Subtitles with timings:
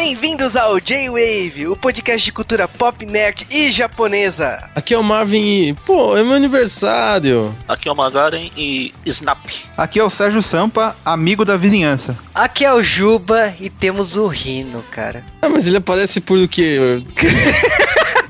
[0.00, 4.70] Bem-vindos ao J-Wave, o podcast de cultura pop, nerd e japonesa.
[4.72, 7.52] Aqui é o Marvin e, pô, é meu aniversário.
[7.66, 9.44] Aqui é o Magaren e Snap.
[9.76, 12.16] Aqui é o Sérgio Sampa, amigo da vizinhança.
[12.32, 15.24] Aqui é o Juba e temos o Rino, cara.
[15.42, 17.02] Ah, mas ele aparece por o quê?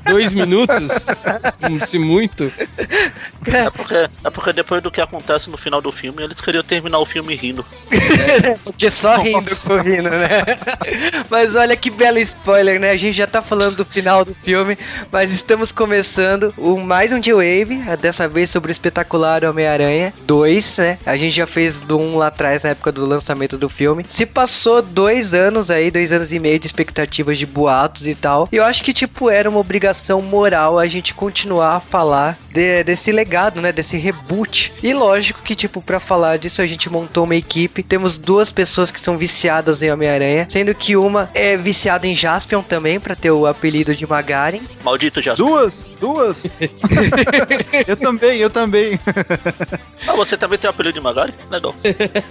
[0.09, 1.07] Dois minutos?
[1.85, 2.51] Se muito.
[3.45, 6.99] É porque, é porque depois do que acontece no final do filme, eles queriam terminar
[6.99, 7.65] o filme rindo.
[8.63, 10.29] Porque só rindo com o Rino, né?
[11.29, 12.91] mas olha que belo spoiler, né?
[12.91, 14.77] A gente já tá falando do final do filme,
[15.11, 20.97] mas estamos começando o mais um J-Wave, dessa vez sobre o espetacular Homem-Aranha 2, né?
[21.05, 24.05] A gente já fez do 1 lá atrás, na época do lançamento do filme.
[24.09, 28.47] Se passou dois anos aí, dois anos e meio de expectativas de boatos e tal.
[28.51, 32.83] E eu acho que, tipo, era uma obrigação moral a gente continuar a falar de,
[32.83, 33.71] desse legado, né?
[33.71, 34.73] Desse reboot.
[34.81, 37.83] E lógico que, tipo, para falar disso, a gente montou uma equipe.
[37.83, 42.61] Temos duas pessoas que são viciadas em Homem-Aranha, sendo que uma é viciada em Jaspion
[42.61, 44.61] também, para ter o apelido de Magaren.
[44.83, 45.45] Maldito Jaspion.
[45.45, 45.89] Duas?
[45.99, 46.43] Duas?
[47.87, 48.99] eu também, eu também.
[50.07, 51.33] ah, você também tem o apelido de Magaren?
[51.49, 51.75] Legal.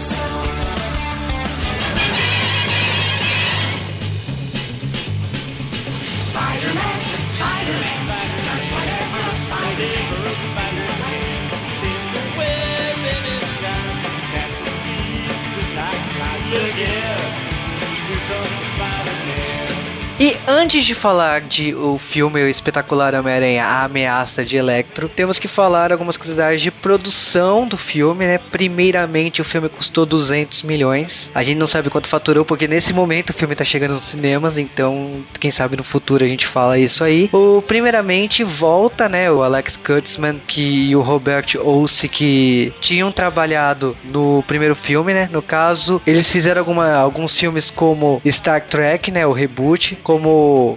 [20.27, 25.39] E antes de falar de o filme O Espetacular Homem-Aranha, A Ameaça de Electro, temos
[25.39, 28.37] que falar algumas curiosidades de produção do filme, né?
[28.37, 31.31] Primeiramente, o filme custou 200 milhões.
[31.33, 34.59] A gente não sabe quanto faturou, porque nesse momento o filme tá chegando nos cinemas,
[34.59, 37.31] então quem sabe no futuro a gente fala isso aí.
[37.33, 39.31] O, primeiramente, volta, né?
[39.31, 45.29] O Alex Kurtzman que, e o Robert Olse, que tinham trabalhado no primeiro filme, né?
[45.31, 49.25] No caso, eles fizeram alguma, alguns filmes como Star Trek, né?
[49.25, 50.16] O reboot como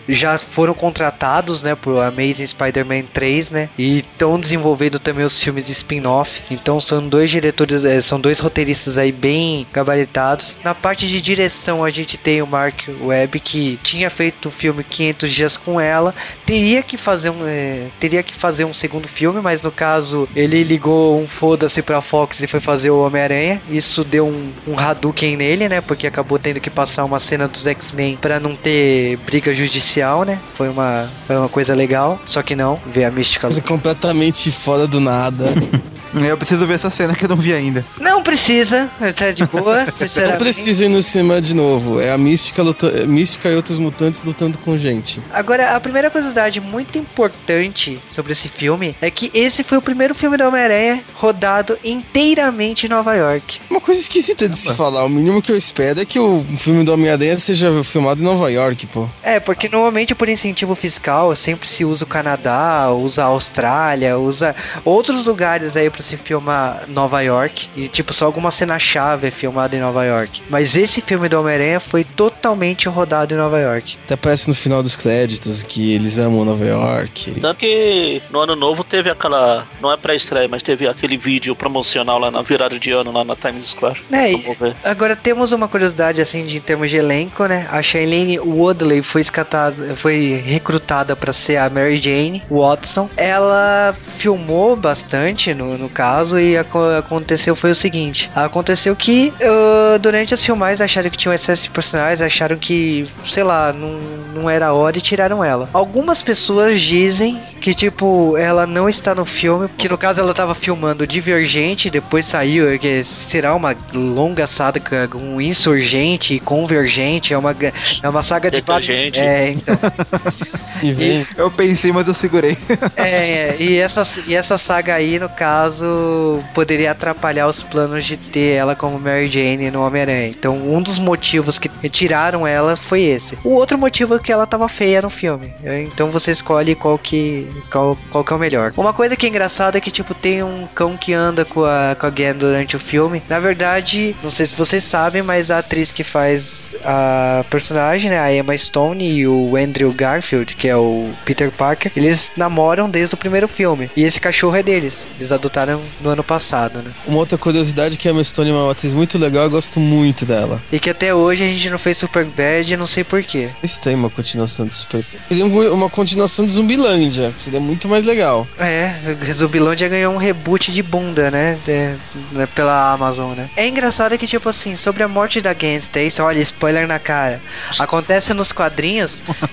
[0.08, 5.70] já foram contratados, né, por Amazing Spider-Man 3, né, e estão desenvolvendo também os filmes
[5.70, 6.42] spin-off.
[6.52, 10.58] Então são dois diretores, é, são dois roteiristas aí bem gabaritados.
[10.64, 14.84] Na parte de direção a gente tem o Mark Webb que tinha feito o filme
[14.84, 16.14] 500 dias com ela,
[16.46, 20.64] teria que fazer um, é, teria que fazer um segundo filme, mas no caso ele
[20.64, 23.62] ligou um foda-se pra Fox e foi fazer o Homem-Aranha.
[23.70, 27.68] Isso deu um, um Hadouken nele, né, porque acabou tendo que passar uma cena dos
[27.68, 30.40] X-Men para não ter briga judicial, né?
[30.56, 33.48] Foi uma, foi uma coisa legal, só que não, ver a mística.
[33.48, 35.46] Coisa completamente fora do nada.
[36.14, 37.86] Eu preciso ver essa cena que eu não vi ainda.
[38.00, 39.86] Não precisa, tá de boa.
[40.30, 42.00] Não precisa ir no cinema de novo.
[42.00, 43.06] É a mística, luta...
[43.06, 45.22] mística e outros mutantes lutando com gente.
[45.32, 50.16] Agora, a primeira curiosidade muito importante sobre esse filme é que esse foi o primeiro
[50.16, 53.60] filme do Homem-Aranha rodado inteiramente em Nova York.
[53.70, 55.04] Uma coisa esquisita de se falar.
[55.04, 58.50] O mínimo que eu espero é que o filme do Homem-Aranha seja filmado em Nova
[58.50, 59.08] York, pô.
[59.24, 64.56] É, porque normalmente por incentivo fiscal sempre se usa o Canadá, usa a Austrália, usa
[64.86, 67.70] outros lugares aí pra se filmar Nova York.
[67.76, 70.42] E, tipo, só alguma cena-chave é filmada em Nova York.
[70.50, 73.98] Mas esse filme do Homem-Aranha foi totalmente rodado em Nova York.
[74.06, 77.40] Até aparece no final dos créditos que eles amam Nova York.
[77.40, 79.68] Tanto que no ano novo teve aquela.
[79.82, 83.36] Não é pré-estreia, mas teve aquele vídeo promocional lá na virada de ano, lá na
[83.36, 84.02] Times Square.
[84.12, 84.76] É, Vamos ver.
[84.84, 87.68] agora temos uma curiosidade assim de em termos de elenco, né?
[87.72, 93.10] A Shailene Woodley foi escatada, foi recrutada para ser a Mary Jane Watson.
[93.18, 99.98] Ela filmou bastante no, no caso e aco- aconteceu foi o seguinte: aconteceu que ah,
[99.98, 104.00] durante as filmagens acharam que tinha um excesso de personagens, acharam que, sei lá, não,
[104.42, 105.70] não era a hora e tiraram ela.
[105.74, 110.56] Algumas pessoas dizem que tipo ela não está no filme, que no caso ela estava
[110.56, 117.56] filmando Divergente, depois saiu que será uma longa saga com Insurgente e Convergente, é uma
[118.02, 119.20] é uma saga de Detergente.
[119.20, 119.76] É, então.
[120.82, 121.28] E vem.
[121.38, 122.58] Eu pensei, mas eu segurei.
[122.96, 128.56] É, e essa, e essa saga aí, no caso, poderia atrapalhar os planos de ter
[128.56, 130.30] ela como Mary Jane no Homem-Aranha.
[130.30, 133.38] Então, um dos motivos que tiraram ela foi esse.
[133.44, 135.54] O outro motivo é que ela tava feia no filme.
[135.84, 138.74] Então você escolhe qual que, qual, qual que é o melhor.
[138.78, 141.96] Uma coisa que é engraçada é que, tipo, tem um cão que anda com a,
[142.00, 143.22] com a Gwen durante o filme.
[143.28, 148.20] Na verdade, não sei se vocês sabem, mas a atriz que faz a personagem, né,
[148.20, 153.16] a Emma Stone e o Andrew Garfield, que é o Peter Parker, eles namoram desde
[153.16, 153.90] o primeiro filme.
[153.96, 155.06] E esse cachorro é deles.
[155.20, 156.92] Eles adotaram no ano passado, né?
[157.06, 160.26] Uma outra curiosidade que a Emma Stone é uma atriz muito legal, eu gosto muito
[160.26, 160.62] dela.
[160.72, 163.50] E que até hoje a gente não fez Super Bad, não sei porquê.
[163.64, 165.04] Isso tem uma continuação de Super.
[165.28, 167.34] Seria um- uma continuação de Zumbilândia.
[167.44, 168.48] Seria muito mais legal.
[168.58, 168.94] É,
[169.34, 171.58] Zumbilândia ganhou um reboot de bunda, né?
[171.66, 171.96] de-
[172.32, 173.50] né, pela Amazon, né?
[173.56, 177.42] É engraçado que, tipo assim, sobre a morte da Gwen Stacy, olha, spoiler na cara.
[177.78, 178.69] Acontece nos quadrinhos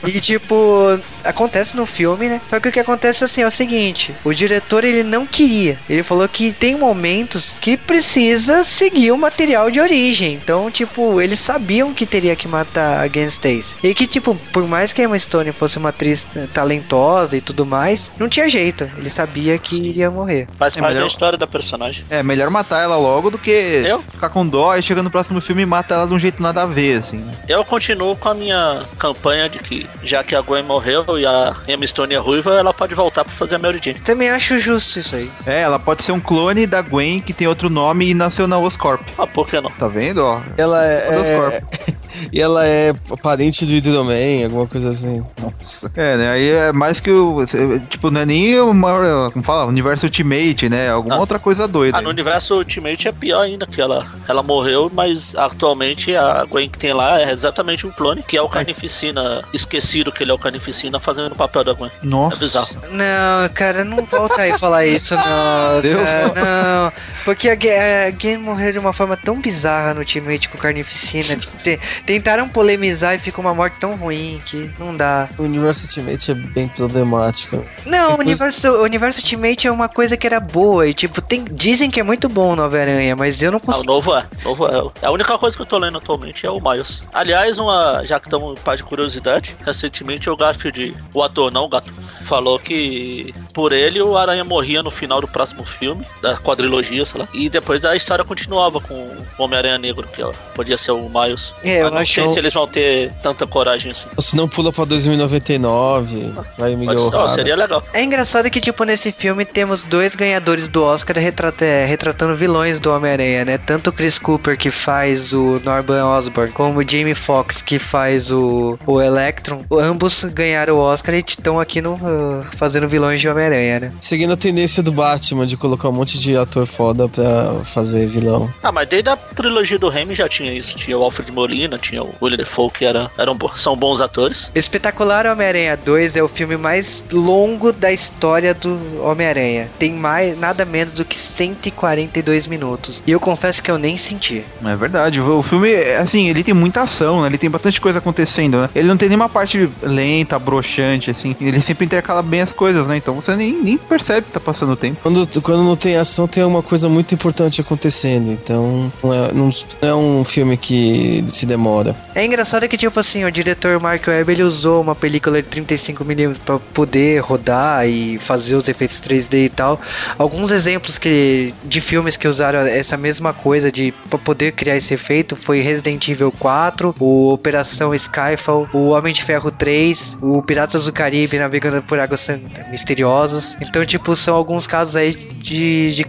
[0.07, 2.41] e, tipo, acontece no filme, né?
[2.49, 5.79] Só que o que acontece assim é o seguinte: o diretor ele não queria.
[5.89, 10.35] Ele falou que tem momentos que precisa seguir o material de origem.
[10.35, 13.75] Então, tipo, eles sabiam que teria que matar a Gwen Stacy.
[13.83, 17.65] E que, tipo, por mais que a Emma Stone fosse uma atriz talentosa e tudo
[17.65, 18.91] mais, não tinha jeito.
[18.97, 20.49] Ele sabia que iria morrer.
[20.59, 22.05] Faz É parte melhor- da história da personagem.
[22.11, 23.51] É, melhor matar ela logo do que
[23.87, 24.03] Eu?
[24.13, 26.63] ficar com dó e chegar no próximo filme e mata ela de um jeito nada
[26.63, 27.19] a ver, assim.
[27.19, 27.33] né?
[27.49, 31.55] Eu continuo com a minha campanha de que, já que a Gwen morreu e a
[31.69, 34.01] Emma Stone é ruiva, ela pode voltar pra fazer a Mary Jane.
[34.01, 35.31] Também acho justo isso aí.
[35.47, 38.59] É, ela pode ser um clone da Gwen que tem outro nome e nasceu na
[38.59, 39.03] Oscorp.
[39.17, 39.71] Ah, por que não?
[39.71, 40.41] Tá vendo, ó?
[40.57, 41.61] Ela é.
[42.33, 45.25] E ela é parente do Hydro-Man, alguma coisa assim.
[45.41, 45.91] Nossa.
[45.97, 46.31] É, né?
[46.31, 47.45] Aí é mais que o.
[47.89, 49.31] Tipo, não é nem uma.
[49.33, 49.67] Como fala?
[49.67, 50.91] Universo Ultimate, né?
[50.91, 51.21] Alguma Ah.
[51.21, 51.99] outra coisa doida.
[51.99, 56.69] Ah, no universo Ultimate é pior ainda, que ela, ela morreu, mas atualmente a Gwen
[56.69, 60.35] que tem lá é exatamente um clone, que é o Carnificina esquecido que ele é
[60.35, 61.91] o Carnificina fazendo o papel da Gwen.
[62.03, 62.37] Nossa.
[62.37, 62.69] É bizarro.
[62.91, 65.81] Não, cara, não volta aí falar isso, não.
[65.83, 66.05] Deus.
[66.11, 66.93] cara, não.
[67.25, 71.37] Porque a Gwen a Gwen morreu de uma forma tão bizarra no Ultimate com Carnificina.
[71.37, 75.29] tipo, te- tentaram polemizar e ficou uma morte tão ruim que não dá.
[75.37, 77.57] O universo Ultimate é bem problemático.
[77.85, 80.87] Não, o Depois- universo, o universo Ultimate é uma coisa que era boa.
[80.87, 83.67] E tipo, tem, dizem que é muito bom o Nova-Aranha, mas eu não Ah, o
[83.67, 83.87] consigo.
[83.87, 84.25] novo é.
[84.45, 85.07] O novo é.
[85.07, 87.03] A única coisa que eu tô lendo atualmente é o Miles.
[87.13, 91.65] Aliás, uma, já que estamos em paz de curiosidade, recentemente o Garfield, o ator, não
[91.65, 91.93] o gato,
[92.23, 97.21] falou que por ele o Aranha morria no final do próximo filme, da quadrilogia, sei
[97.21, 97.29] lá.
[97.35, 101.53] E depois a história continuava com o Homem-Aranha Negro, que ó, podia ser o Miles.
[101.65, 104.09] É, Mas não sei se eles vão ter tanta coragem assim.
[104.17, 107.35] Ou se não pula pra 2099, vai O'Hara.
[107.35, 107.83] seria legal.
[107.93, 112.81] É engraçado que, tipo, nesse filme temos dois ganhadores do Oscar retrata- é, retratando vilões
[112.81, 113.59] do Homem-Aranha, né?
[113.59, 118.31] Tanto o Chris Cooper, que faz o Norman Osborn, como o Jamie Foxx, que faz
[118.31, 119.65] o, o Electron.
[119.73, 123.93] Ambos ganharam o Oscar e estão aqui no, uh, fazendo vilões de Homem-Aranha, né?
[123.99, 128.51] Seguindo a tendência do Batman de colocar um monte de ator foda pra fazer vilão.
[128.63, 130.77] Ah, mas desde a trilogia do Raimi já tinha isso.
[130.77, 134.51] Tinha o Alfred Molina, tinha o William Defoe, que era, eram, bo- são bons atores.
[134.55, 139.71] Espetacular Homem-Aranha 2 é o filme mais longo da história do Homem-Aranha.
[139.79, 143.03] Tem mais, nada menos do que 142 minutos.
[143.07, 144.45] E eu confesso que eu nem senti.
[144.65, 145.21] É verdade.
[145.21, 147.29] O filme, assim, ele tem muita ação, né?
[147.29, 148.71] Ele tem bastante coisa acontecendo, né?
[148.75, 151.35] Ele não tem nenhuma parte lenta, broxante, assim.
[151.41, 152.97] Ele sempre intercala bem as coisas, né?
[152.97, 154.99] Então você nem, nem percebe que tá passando o tempo.
[155.03, 158.31] Quando, quando não tem ação, tem uma coisa muito importante acontecendo.
[158.31, 159.51] Então, não é, não
[159.83, 161.76] é um filme que se demora.
[161.77, 161.97] Hora.
[162.15, 166.37] É engraçado que, tipo assim, o diretor Mark Webb ele usou uma película de 35mm
[166.45, 169.81] pra poder rodar e fazer os efeitos 3D e tal.
[170.19, 174.95] Alguns exemplos que, de filmes que usaram essa mesma coisa de pra poder criar esse
[174.95, 180.85] efeito foi Resident Evil 4, o Operação Skyfall, o Homem de Ferro 3, o Piratas
[180.87, 182.27] do Caribe navegando por águas
[182.71, 183.57] misteriosas.
[183.61, 186.05] Então, tipo, são alguns casos aí de, de,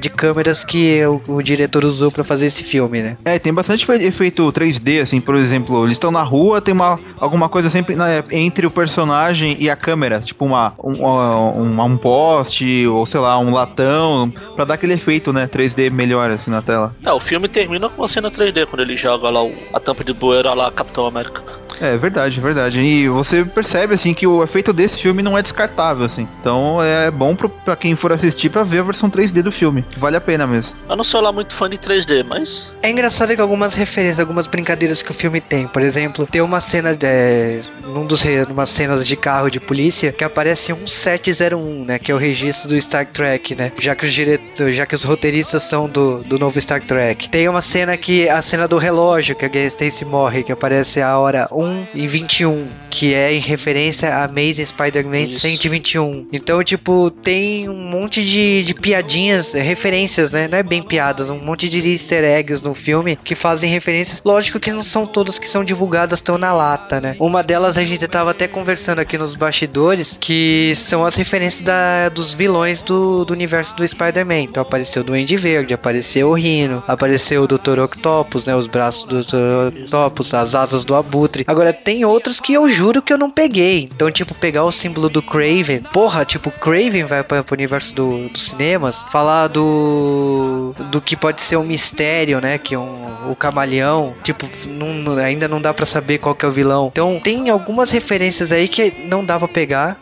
[0.00, 3.16] de câmeras que o, o diretor usou pra fazer esse filme, né?
[3.24, 6.98] É, tem bastante fe- efeito 3D, assim, por exemplo, eles estão na rua, tem uma,
[7.18, 11.96] alguma coisa sempre na- entre o personagem e a câmera, tipo uma, um, um, um
[11.96, 16.62] poste, ou sei lá, um latão, pra dar aquele efeito, né, 3D melhor, assim, na
[16.62, 16.94] tela.
[17.04, 20.04] É, o filme termina com uma cena 3D, quando ele joga lá o- a tampa
[20.04, 21.42] de bueira lá, Capitão América.
[21.80, 22.78] É, verdade, verdade.
[22.78, 26.28] E você percebe, assim, que o efeito desse filme não é descartável, assim.
[26.40, 29.82] Então é bom pro, pra quem for assistir pra ver a versão 3D do filme,
[29.82, 30.76] que vale a pena mesmo.
[30.88, 34.46] Eu não sou lá muito fã de 3D, mas É engraçado que algumas referências, algumas
[34.46, 35.66] brincadeiras que o filme tem.
[35.66, 40.22] Por exemplo, tem uma cena é, num dos numa cenas de carro de polícia que
[40.22, 43.72] aparece 1701, né, que é o registro do Star Trek, né?
[43.80, 47.28] Já que os diretor, já que os roteiristas são do, do novo Star Trek.
[47.28, 51.00] Tem uma cena que a cena do relógio que a Gwen Stacy morre, que aparece
[51.00, 55.40] a hora 1 e 21, que é em referência a Amazing Spider-Man Isso.
[55.40, 56.28] 121.
[56.32, 60.48] Então, tipo, tem um monte de, de piadinhas, referências, né?
[60.48, 64.20] Não é bem piadas, um monte de easter eggs no filme que fazem referências.
[64.24, 67.16] Lógico que não são todas que são divulgadas tão na lata, né?
[67.18, 72.08] Uma delas a gente tava até conversando aqui nos bastidores, que são as referências da,
[72.08, 74.42] dos vilões do, do universo do Spider-Man.
[74.42, 77.78] Então apareceu o Duende Verde, apareceu o Rino, apareceu o Dr.
[77.80, 78.54] Octopus, né?
[78.54, 79.82] Os braços do Dr.
[79.82, 81.44] Octopus, as asas do Abutre.
[81.46, 83.88] Agora, tem outros que eu juro que eu não peguei.
[83.94, 85.80] Então, tipo, pegar o símbolo do Craven.
[85.92, 89.04] Porra, tipo, Craven vai para pro universo do, dos cinemas.
[89.10, 90.74] Falar do.
[90.90, 92.58] do que pode ser um mistério, né?
[92.58, 94.14] Que é um, o camaleão.
[94.22, 96.88] Tipo, não- ainda não dá pra saber qual que é o vilão.
[96.92, 99.98] Então, tem algumas referências aí que não dá pra pegar.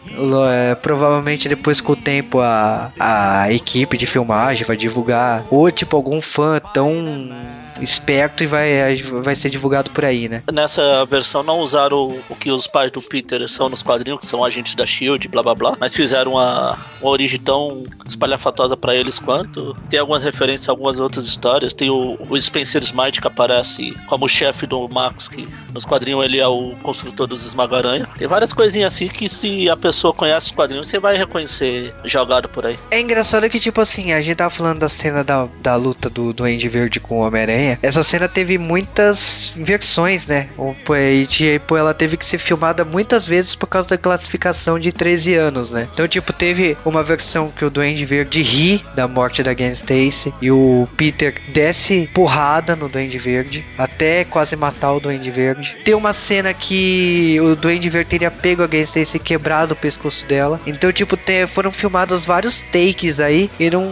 [0.51, 5.45] É, provavelmente depois com o tempo a, a equipe de filmagem vai divulgar.
[5.51, 6.93] Ou, tipo, algum fã tão
[7.81, 10.43] esperto e vai, vai ser divulgado por aí, né?
[10.53, 14.45] nessa versão não usaram o, que os pais do Peter são nos quadrinhos, que são
[14.45, 19.19] agentes da SHIELD, blá blá blá, mas fizeram uma, uma origem tão espalhafatosa pra eles
[19.19, 19.77] quanto.
[19.89, 21.73] Tem algumas referências a algumas outras histórias.
[21.73, 26.39] Tem o, o Spencer Smite que aparece como chefe do Max, que nos quadrinhos ele
[26.39, 28.09] é o construtor dos Esmagaranha.
[28.17, 32.49] Tem várias coisinhas assim que se a pessoa conhece os quadrinhos, você vai reconhecer jogado
[32.49, 32.79] por aí.
[32.91, 36.33] É engraçado que, tipo assim, a gente tava falando da cena da, da luta do
[36.33, 37.68] Duende Verde com o Homem-Aranha.
[37.83, 40.49] Essa cena teve muitas versões, né?
[40.99, 45.35] E tipo, ela teve que ser filmada muitas vezes por causa da classificação de 13
[45.35, 45.89] anos, né?
[45.93, 50.33] Então, tipo, teve uma versão que o Duende Verde ri da morte da Gwen Stacy
[50.41, 55.77] e o Peter desce porrada no Duende Verde até quase matar o Duende Verde.
[55.85, 59.77] Tem uma cena que o Duende Verde teria pego a Gwen Stacy e quebrado o
[59.77, 60.61] pescoço dela.
[60.67, 63.89] Então, tipo, foram filmados vários takes aí e não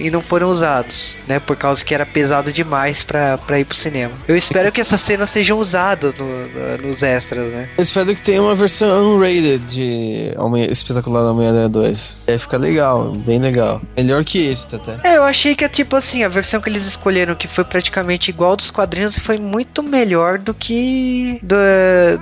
[0.00, 1.38] e não foram usados, né?
[1.38, 4.12] Por causa que era pesado demais pra, pra ir pro cinema.
[4.26, 7.68] Eu espero que essas cenas sejam usadas no- no- nos extras, né?
[7.76, 10.32] Eu espero que tenha uma versão unrated de
[10.70, 12.16] Espetacular Homem-Aranha 2.
[12.26, 13.80] É, fica legal, bem legal.
[13.96, 14.98] Melhor que esse, até.
[15.08, 18.56] É, eu achei que, tipo assim, a versão que eles escolheram, que foi praticamente igual
[18.56, 21.38] dos quadrinhos, foi muito melhor do que.
[21.42, 21.56] do,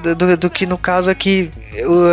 [0.03, 1.51] do, do- do que no caso aqui.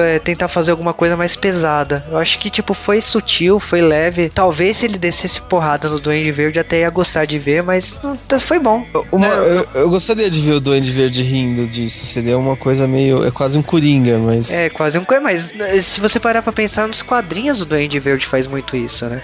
[0.03, 2.03] é, tentar fazer alguma coisa mais pesada.
[2.09, 4.29] Eu acho que, tipo, foi sutil, foi leve.
[4.29, 8.15] Talvez se ele descesse porrada no Duende Verde, até ia gostar de ver, mas hum,
[8.39, 8.83] foi bom.
[9.11, 12.07] Uma- eu, eu gostaria de ver o Duende Verde rindo disso.
[12.07, 13.23] Seria uma coisa meio.
[13.23, 14.51] É quase um coringa, mas.
[14.51, 17.99] É, quase um coisa, mas eh, se você parar pra pensar nos quadrinhos, o Duende
[17.99, 19.21] Verde faz muito isso, né?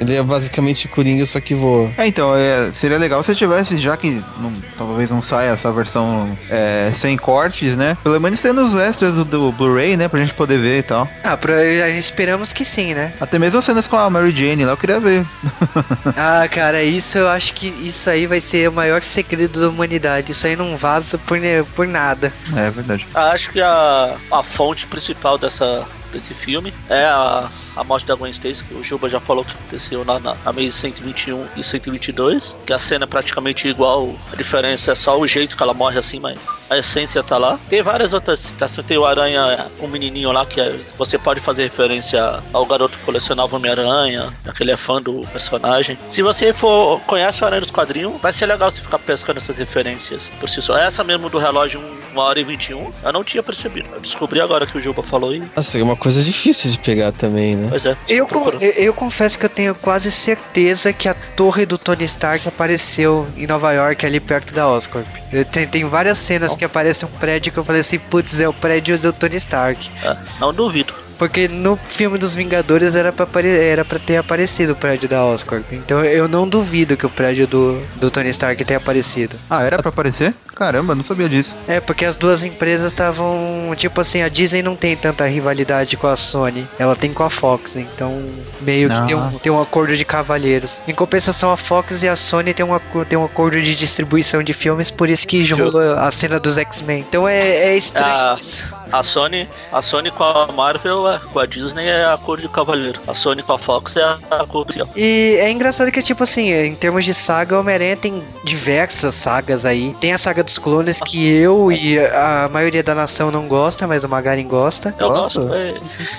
[0.00, 1.88] Ele é basicamente coringa, só que voa.
[1.96, 6.36] É, então, é, seria legal se tivesse, já que não- talvez não saia essa versão
[6.50, 7.96] é, sem cortes, né?
[8.02, 10.08] Pelo menos tendo os extras do, do Blu-ray, né?
[10.08, 11.08] Pra gente poder ver e tal.
[11.22, 13.12] Ah, pra, esperamos que sim, né?
[13.20, 15.24] Até mesmo as cenas com a Mary Jane lá, eu queria ver.
[16.16, 20.32] Ah, cara, isso eu acho que isso aí vai ser o maior segredo da humanidade.
[20.32, 21.38] Isso aí não vaza por,
[21.74, 22.32] por nada.
[22.56, 23.06] É verdade.
[23.14, 28.30] Acho que a, a fonte principal dessa, desse filme é a, a morte da Gwen
[28.32, 32.56] Stacy, que o Juba já falou que aconteceu lá na, na mês 121 e 122,
[32.66, 35.98] que a cena é praticamente igual, a diferença é só o jeito que ela morre
[35.98, 37.58] assim, mas a essência tá lá.
[37.68, 41.62] Tem várias outras citações, tem o Aranha, um menininho lá que é- você pode fazer
[41.64, 45.96] referência ao garoto que colecionava Homem-Aranha, que ele é fã do personagem.
[46.08, 49.56] Se você for conhece o Aranha dos quadrinhos, vai ser legal você ficar pescando essas
[49.58, 50.76] referências por si só.
[50.76, 51.80] Essa mesmo do relógio
[52.16, 53.88] uma hora e 21, eu não tinha percebido.
[53.92, 55.42] Eu descobri agora que o Juba falou e.
[55.54, 57.66] Nossa, é uma coisa difícil de pegar também, né?
[57.68, 57.96] Pois é.
[58.08, 58.60] Eu, procurou.
[58.60, 63.26] eu, eu confesso que eu tenho quase certeza que a torre do Tony Stark apareceu
[63.36, 65.06] em Nova York, ali perto da Oscorp.
[65.30, 68.48] Eu tem, tem várias cenas que aparece um prédio que eu falei assim, putz, é
[68.48, 69.90] o prédio do Tony Stark.
[70.02, 71.05] É, não duvido.
[71.18, 75.24] Porque no filme dos Vingadores era pra, apare- era pra ter aparecido o prédio da
[75.24, 75.64] Oscorp.
[75.72, 79.36] Então eu não duvido que o prédio do, do Tony Stark tenha aparecido.
[79.48, 80.34] Ah, era pra aparecer?
[80.54, 81.54] Caramba, não sabia disso.
[81.68, 83.74] É, porque as duas empresas estavam.
[83.76, 86.66] Tipo assim, a Disney não tem tanta rivalidade com a Sony.
[86.78, 87.76] Ela tem com a Fox.
[87.76, 88.24] Então,
[88.62, 89.04] meio que Ah.
[89.06, 90.80] tem um, tem um acordo de cavalheiros.
[90.88, 94.52] Em compensação, a Fox e a Sony tem um, tem um acordo de distribuição de
[94.54, 97.04] filmes, por isso que rolou a cena dos X-Men.
[97.06, 97.38] Então é,
[97.72, 98.06] é estranho.
[98.06, 98.36] Ah.
[98.40, 98.74] isso.
[98.92, 102.48] A Sony, a Sony com a Marvel, é- com a Disney é a cor de
[102.48, 103.00] cavaleiro.
[103.06, 104.88] A Sony com a Fox é a, cor oficial.
[104.96, 109.94] E é engraçado que, tipo assim, em termos de saga, Homem-Aranha tem diversas sagas aí.
[110.00, 114.04] Tem a saga dos clones que eu e a maioria da nação não gosta, mas
[114.04, 114.94] o Magarin gosta.
[114.98, 115.40] Eu Nossa.
[115.40, 115.74] gosto, é,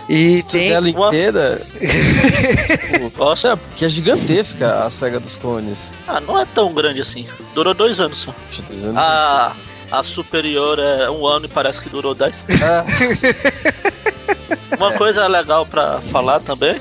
[0.09, 0.69] E Se tem.
[0.69, 1.61] dela uma- inteira,
[3.15, 3.47] gosto.
[3.47, 5.93] é, porque é gigantesca a saga dos clones.
[6.07, 7.27] Ah, não é tão grande assim.
[7.53, 8.33] Durou dois anos só.
[8.49, 9.53] Deixa eu dizer, A,
[9.91, 12.45] a superior é um ano e parece que durou dez.
[12.61, 12.83] Ah,
[14.77, 16.79] Uma coisa legal pra falar também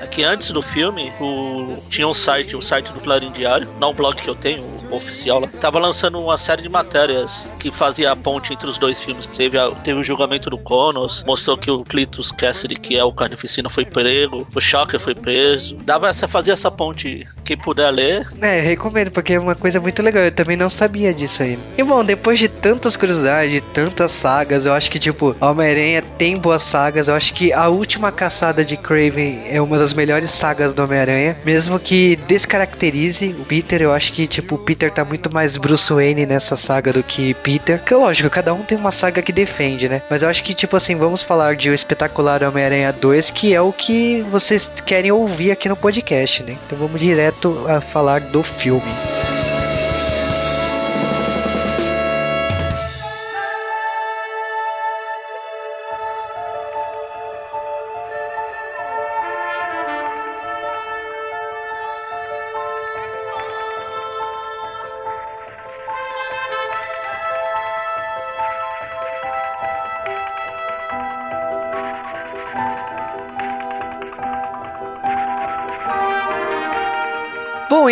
[0.00, 1.76] é que antes do filme o...
[1.90, 4.96] tinha um site, o site do Clarim Diário, não o blog que eu tenho, o
[4.96, 9.00] oficial lá, tava lançando uma série de matérias que fazia a ponte entre os dois
[9.02, 9.26] filmes.
[9.26, 13.12] Teve, a- teve o julgamento do Conos, mostrou que o Cletus Cassidy, que é o
[13.12, 15.76] carnificina, foi prego, o Shocker foi preso.
[15.76, 17.24] Dava essa, fazia essa ponte.
[17.44, 20.22] Quem puder ler, É, recomendo, porque é uma coisa muito legal.
[20.24, 21.58] Eu também não sabia disso aí.
[21.76, 26.36] E bom, depois de tantas curiosidades, de tantas sagas, eu acho que, tipo, Homem-Aranha tem
[26.36, 27.08] boas sagas.
[27.08, 31.36] Eu acho que a última caçada de Craven é uma das melhores sagas do Homem-Aranha.
[31.44, 35.92] Mesmo que descaracterize o Peter, eu acho que, tipo, o Peter tá muito mais Bruce
[35.92, 37.80] Wayne nessa saga do que Peter.
[37.82, 40.02] Que lógico, cada um tem uma saga que defende, né?
[40.10, 43.60] Mas eu acho que, tipo assim, vamos falar de O Espetacular Homem-Aranha 2, que é
[43.60, 46.56] o que vocês querem ouvir aqui no podcast, né?
[46.66, 49.15] Então vamos direto a falar do filme.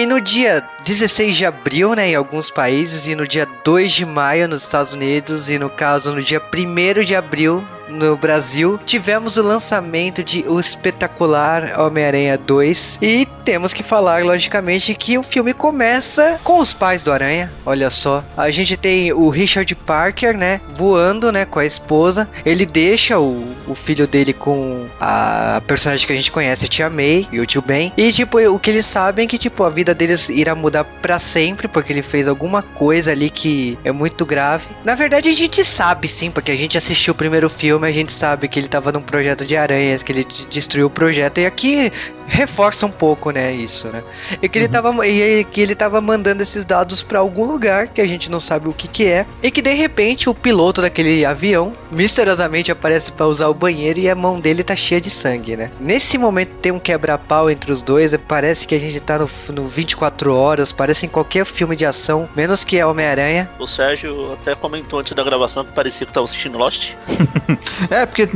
[0.05, 4.05] E no dia 16 de abril, né, em alguns países, e no dia 2 de
[4.05, 9.37] maio nos Estados Unidos, e no caso no dia 1 de abril no Brasil, tivemos
[9.37, 12.99] o lançamento de O Espetacular Homem-Aranha 2.
[13.01, 17.53] E temos que falar, logicamente, que o filme começa com os pais do Aranha.
[17.65, 18.25] Olha só.
[18.37, 20.61] A gente tem o Richard Parker, né?
[20.77, 21.45] Voando, né?
[21.45, 22.29] Com a esposa.
[22.45, 26.91] Ele deixa o, o filho dele com a personagem que a gente conhece, a Tia
[26.91, 27.93] May e o tio Ben.
[27.97, 31.19] E, tipo, o que eles sabem é que, tipo, a vida deles irá mudar pra
[31.19, 34.69] sempre, porque ele fez alguma coisa ali que é muito grave.
[34.85, 38.13] Na verdade, a gente sabe sim, porque a gente assistiu o primeiro filme, a gente
[38.13, 41.39] sabe que ele tava num projeto de aranhas, que ele destruiu o projeto.
[41.41, 41.91] E aqui
[42.27, 44.03] reforça um pouco, né, isso, né?
[44.41, 48.01] E que ele tava, e que ele tava mandando esses dados pra algum lugar que
[48.01, 49.27] a gente não sabe o que que é.
[49.43, 54.09] E que de repente o piloto daquele avião misteriosamente aparece pra usar o banheiro e
[54.09, 55.71] a mão dele tá cheia de sangue, né?
[55.81, 59.69] Nesse momento tem um quebra-pau entre os dois, parece que a gente tá no, no
[59.69, 63.51] 24 horas, parece em qualquer filme de ação, menos que é Homem-Aranha.
[63.59, 66.93] o Sérgio até comentou antes da gravação que parecia que tava assistindo Lost.
[67.91, 68.29] É, porque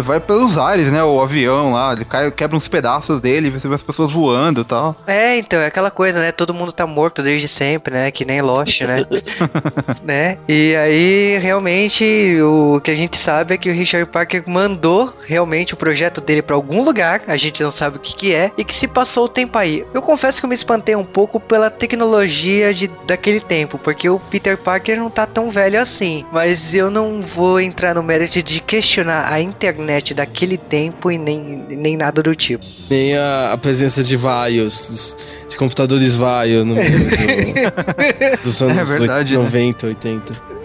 [0.00, 1.02] vai pelos ares, né?
[1.02, 4.64] O avião lá, ele cai, quebra uns pedaços dele, você vê as pessoas voando e
[4.64, 4.96] tal.
[5.06, 6.32] É, então, é aquela coisa, né?
[6.32, 8.10] Todo mundo tá morto desde sempre, né?
[8.10, 9.06] Que nem Lost, né?
[10.02, 10.38] né?
[10.48, 15.74] E aí, realmente, o que a gente sabe é que o Richard Parker mandou realmente
[15.74, 18.64] o projeto dele pra algum lugar, a gente não sabe o que que é, e
[18.64, 19.84] que se passou o tempo aí.
[19.92, 24.18] Eu confesso que eu me espantei um pouco pela tecnologia de, daquele tempo, porque o
[24.18, 26.24] Peter Parker não tá tão velho assim.
[26.32, 29.81] Mas eu não vou entrar no mérito de questionar a internet
[30.14, 32.64] daquele tempo e nem, nem nada do tipo.
[32.90, 35.16] nem a, a presença de vaios,
[35.48, 39.44] de computadores vaio no meio do- dos anos É verdade, 80, né?
[39.44, 40.61] 90, 80.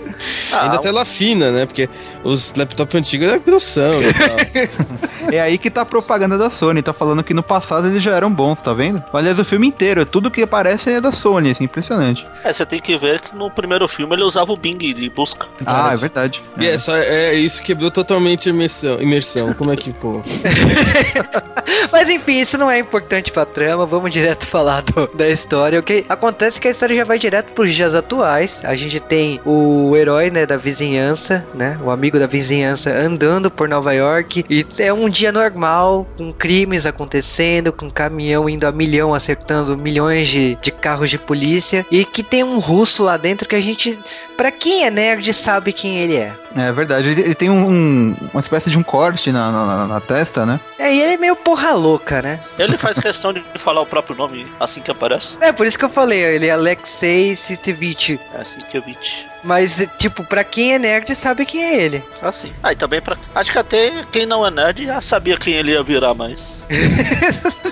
[0.52, 1.66] Ah, Ainda tela fina, né?
[1.66, 1.90] Porque
[2.24, 4.98] os laptops antigos eram grossão e tal.
[5.30, 8.16] É aí que tá a propaganda da Sony, tá falando que no passado eles já
[8.16, 9.04] eram bons, tá vendo?
[9.12, 12.26] Aliás, o filme inteiro, tudo que aparece é da Sony, assim, impressionante.
[12.46, 15.46] É, você tem que ver que no primeiro filme ele usava o Bing de busca.
[15.66, 16.42] Ah, é verdade.
[16.58, 19.02] E é, só, é isso quebrou totalmente a imersão.
[19.02, 19.54] imersão.
[19.54, 20.22] Como é que, pô?
[21.92, 25.78] Mas enfim, isso não é importante pra trama, vamos direto falar do- da história.
[25.78, 28.60] O que acontece é que a história já vai direto pros dias atuais.
[28.64, 33.68] A gente tem o herói né, da vizinhança, né, o amigo da vizinhança andando por
[33.68, 39.14] Nova York e é um dia normal, com crimes acontecendo, com caminhão indo a milhão,
[39.14, 43.56] acertando milhões de, de carros de polícia e que tem um russo lá dentro que
[43.56, 43.98] a gente,
[44.36, 46.34] pra quem é nerd, sabe quem ele é.
[46.58, 50.00] É verdade, ele, ele tem um, um- uma espécie de um corte na, na, na
[50.02, 50.60] testa, né?
[50.80, 52.40] É, e ele é meio porra louca, né?
[52.58, 55.36] Ele faz questão de falar o próprio nome assim que aparece.
[55.42, 58.20] É, por isso que eu falei, ele é Alexei Sitevich.
[58.34, 58.98] É assim vi.
[59.44, 62.04] Mas, tipo, pra quem é nerd, sabe quem é ele.
[62.22, 62.52] Assim.
[62.62, 63.16] Ah, e também pra.
[63.36, 66.58] Acho que até quem não é nerd já sabia quem ele ia virar, mas.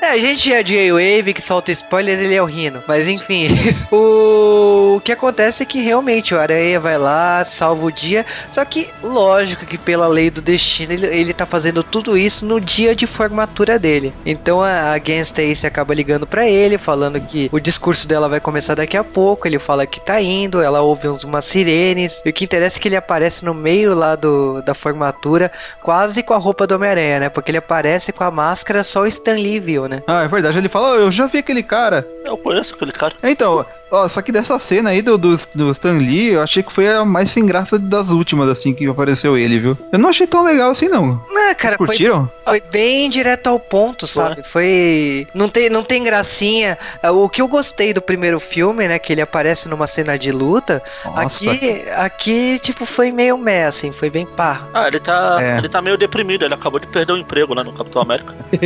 [0.00, 2.82] É, a gente é de Wave que solta spoiler, ele é o Rino.
[2.86, 3.48] Mas enfim,
[3.90, 4.94] o...
[4.96, 8.15] o que acontece é que realmente o Aranha vai lá, salva o dia.
[8.50, 12.60] Só que, lógico que pela lei do destino, ele, ele tá fazendo tudo isso no
[12.60, 14.12] dia de formatura dele.
[14.24, 18.40] Então a, a Gwen Stacy acaba ligando pra ele, falando que o discurso dela vai
[18.40, 19.46] começar daqui a pouco.
[19.46, 22.20] Ele fala que tá indo, ela ouve uns, umas sirenes.
[22.24, 25.50] E o que interessa é que ele aparece no meio lá do, da formatura,
[25.82, 27.28] quase com a roupa do Homem-Aranha, né?
[27.28, 30.02] Porque ele aparece com a máscara, só o Stan Lee viu, né?
[30.06, 32.06] Ah, é verdade, ele fala, "Oh, eu já vi aquele cara.
[32.24, 33.14] Eu conheço aquele cara.
[33.22, 36.72] Então, ó, só que dessa cena aí do, do, do Stan Lee, eu achei que
[36.72, 39.78] foi a mais sem graça das últimas, assim, que apareceu ele, viu?
[39.92, 41.22] Eu não achei tão legal assim, não.
[41.48, 42.30] Ah, cara, foi, Curtiram?
[42.44, 44.42] foi bem direto ao ponto, sabe?
[44.42, 45.26] Foi.
[45.34, 46.78] Não tem, não tem gracinha.
[47.02, 48.98] Ah, O que eu gostei do primeiro filme, né?
[48.98, 50.82] Que ele aparece numa cena de luta.
[51.04, 51.52] Nossa.
[51.52, 54.62] Aqui, aqui, tipo, foi meio meh, assim, foi bem pá.
[54.72, 55.36] Ah, ele tá.
[55.40, 55.58] É.
[55.58, 58.34] Ele tá meio deprimido, ele acabou de perder o emprego lá no Capitão América.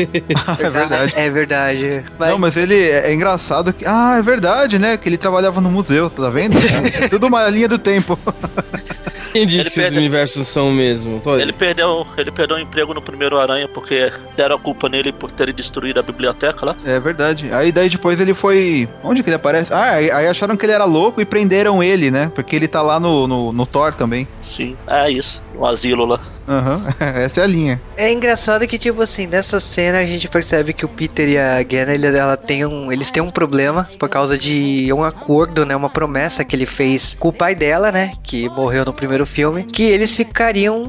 [0.58, 1.12] é verdade.
[1.16, 2.04] É verdade.
[2.18, 3.84] Mas, Não, mas ele é é engraçado que.
[3.86, 4.96] Ah, é verdade, né?
[4.96, 6.56] Que ele trabalhava no museu, tá vendo?
[6.58, 8.18] É tudo uma linha do tempo.
[9.32, 11.22] Quem disse Ele que os perde- universos são o mesmo?
[11.40, 15.30] Ele perdeu, ele perdeu o emprego no primeiro Aranha porque deram a culpa nele por
[15.30, 16.74] ter destruído a biblioteca lá.
[16.84, 17.48] É verdade.
[17.52, 18.88] Aí daí depois ele foi.
[19.04, 19.72] Onde que ele aparece?
[19.72, 22.30] Ah, aí, aí acharam que ele era louco e prenderam ele, né?
[22.34, 24.26] Porque ele tá lá no, no, no Thor também.
[24.42, 24.76] Sim.
[24.88, 25.40] É isso.
[25.54, 26.18] No asilo lá.
[26.50, 26.84] Aham,
[27.16, 27.80] essa é a linha.
[27.96, 31.62] É engraçado que, tipo assim, nessa cena a gente percebe que o Peter e a
[31.62, 35.76] Gwen, ele- ela tem um, eles têm um problema por causa de um acordo, né?
[35.76, 38.12] Uma promessa que ele fez com o pai dela, né?
[38.24, 40.82] Que morreu no primeiro filme, que eles ficariam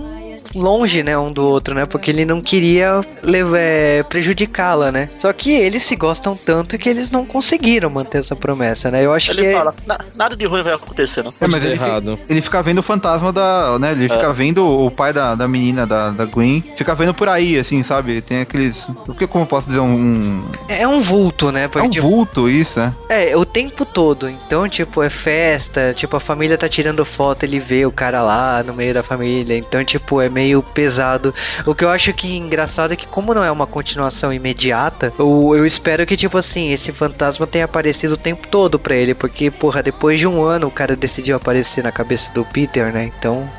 [0.56, 1.86] longe, né, um do outro, né?
[1.86, 5.10] Porque ele não queria levar, é, prejudicá-la, né?
[5.20, 9.06] Só que eles se gostam tanto que eles não conseguiram manter essa promessa, né?
[9.06, 11.34] Eu acho Ele que fala, "Na- nada de ruim vai acontecer, não.
[11.42, 12.20] É, mas ele, errado.
[12.30, 13.78] ele fica vendo o fantasma da.
[13.80, 13.92] né?
[13.92, 16.64] Ele fica vendo o pai da, da menina, da, da Gwen.
[16.76, 18.22] Fica vendo por aí, assim, sabe?
[18.22, 18.90] Tem aqueles.
[19.08, 19.80] O que como eu posso dizer?
[19.80, 20.44] Um.
[20.68, 21.64] é um vulto, né?
[21.64, 22.94] É Porque, um tipo, vulto, isso, é.
[23.32, 24.30] É, o tempo todo.
[24.30, 28.64] Então, tipo, é festa, tipo, a família tá tirando foto, ele vê o cara lá
[28.64, 29.58] no meio da família.
[29.58, 31.34] Então, tipo, é meio pesado.
[31.66, 35.54] O que eu acho que engraçado é que, como não é uma continuação imediata, eu,
[35.56, 39.14] eu espero que, tipo assim, esse fantasma tenha aparecido o tempo todo pra ele.
[39.14, 43.12] Porque, porra, depois de um ano o cara decidiu aparecer na cabeça do Peter, né?
[43.18, 43.50] Então,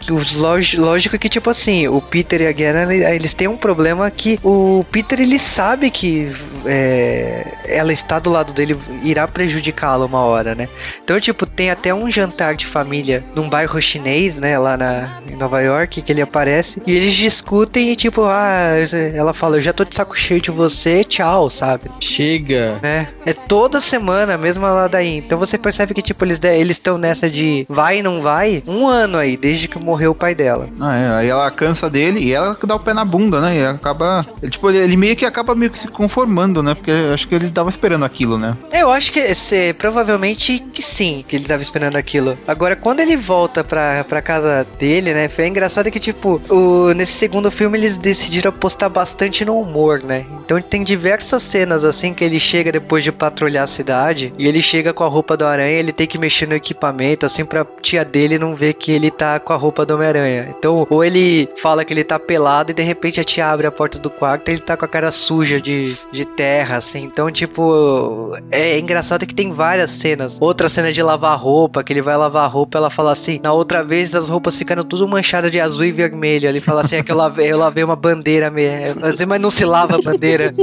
[0.79, 4.39] lógico que, tipo assim, o Peter e a Gwen, ele- eles têm um problema que
[4.43, 6.31] o Peter, ele sabe que
[6.67, 10.69] é, ela está do lado dele, irá prejudicá-lo uma hora, né?
[11.03, 15.37] Então, tipo, tem até um jantar de família num bairro chinês, né, lá na, em
[15.37, 18.75] Nova York, que ele aparece, e eles discutem e, tipo, ah,
[19.15, 21.91] ela fala, eu já tô de saco cheio de você, tchau, sabe?
[22.01, 22.79] Chega.
[22.83, 23.09] né?
[23.25, 25.19] É toda semana, mesmo lá daí.
[25.19, 28.87] Então você percebe que, tipo, eles eles estão nessa de vai e não vai um
[28.87, 30.69] ano aí, desde que morreu o pai dela.
[30.81, 31.11] Ah, é.
[31.21, 33.57] Aí ela cansa dele e ela dá o pé na bunda, né?
[33.57, 34.25] E acaba.
[34.43, 36.75] Ele, tipo, ele, ele meio que acaba meio que se conformando, né?
[36.75, 38.57] Porque eu acho que ele tava esperando aquilo, né?
[38.73, 42.39] Eu acho que esse, provavelmente que sim, que ele tava esperando aquilo.
[42.47, 45.29] Agora, quando ele volta pra, pra casa dele, né?
[45.29, 46.62] Foi engraçado que, tipo, o,
[46.95, 50.25] nesse segundo filme eles decidiram apostar bastante no humor, né?
[50.45, 54.61] Então tem diversas cenas assim que ele chega depois de patrulhar a cidade e ele
[54.61, 58.05] chega com a roupa do aranha, ele tem que mexer no equipamento, assim, pra tia
[58.05, 60.49] dele não ver que ele tá com a roupa do Homem-Aranha.
[60.57, 63.73] Então, ou ele fala que ele tá pelado e de repente a tia abre a
[63.73, 67.05] porta do quarto e ele tá com a cara suja de, de terra, assim.
[67.05, 70.39] Então, tipo, é engraçado que tem várias cenas.
[70.41, 73.83] Outra cena de lavar roupa, que ele vai lavar roupa, ela fala assim: na outra
[73.83, 76.49] vez as roupas ficaram tudo manchadas de azul e vermelho.
[76.53, 79.05] Ele fala assim: é que eu lavei, eu lavei uma bandeira mesmo.
[79.05, 80.55] Assim, mas não se lava a bandeira.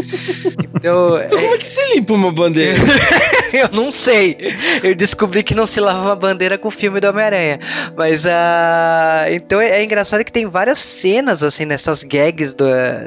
[0.76, 2.78] Então, é- Como é que se limpa uma bandeira?
[3.54, 4.38] eu não sei.
[4.84, 7.60] Eu descobri que não se lava uma bandeira com o filme do Homem-Aranha.
[7.98, 12.66] Mas ah, Então é, é engraçado que tem várias cenas, assim, nessas gags do-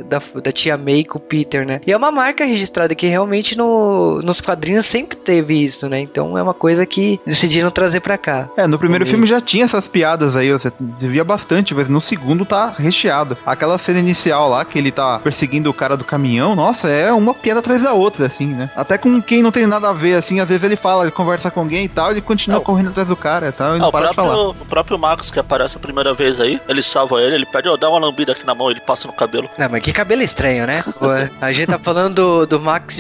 [0.08, 1.80] da, da tia May com o Peter, né?
[1.86, 6.00] E é uma marca registrada que realmente no, nos quadrinhos sempre teve isso, né?
[6.00, 8.48] Então é uma coisa que decidiram trazer pra cá.
[8.56, 9.10] É, no primeiro Beleza.
[9.16, 13.36] filme já tinha essas piadas aí, você devia bastante, mas no segundo tá recheado.
[13.44, 17.34] Aquela cena inicial lá, que ele tá perseguindo o cara do caminhão, nossa, é uma
[17.34, 18.70] queda atrás da outra, assim, né?
[18.76, 21.50] Até com quem não tem nada a ver, assim, às vezes ele fala, ele conversa
[21.50, 22.64] com alguém e tal, ele continua Não.
[22.64, 24.32] correndo atrás do cara e tal, e Ah, não o, para de falar.
[24.34, 27.68] próprio, o próprio Max que aparece a primeira vez aí, ele salva ele, ele pede,
[27.68, 29.48] ó, dá uma lambida aqui na mão, ele passa no cabelo.
[29.58, 30.82] Não, mas que cabelo estranho, né?
[31.00, 32.96] Ué, A gente tá falando do, do Max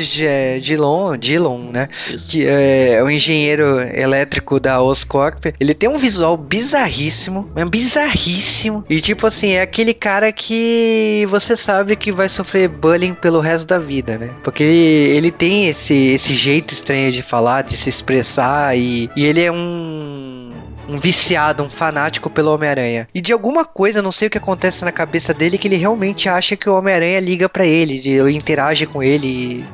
[0.60, 1.88] Dillon, Dillon, né?
[2.12, 2.30] Isso.
[2.30, 5.46] Que é o engenheiro elétrico da Oscorp.
[5.58, 8.84] Ele tem um visual bizarríssimo, mas bizarríssimo.
[8.88, 13.66] E tipo assim, é aquele cara que você sabe que vai sofrer bullying pelo resto
[13.66, 14.30] da vida, né?
[14.42, 19.24] Porque ele, ele tem esse, esse jeito estranho de falar, de se expressar e, e
[19.24, 20.41] ele é um
[20.88, 23.08] um viciado, um fanático pelo Homem-Aranha.
[23.14, 26.28] E de alguma coisa, não sei o que acontece na cabeça dele, que ele realmente
[26.28, 29.26] acha que o Homem-Aranha liga pra ele, de, interage com ele.
[29.28, 29.64] e-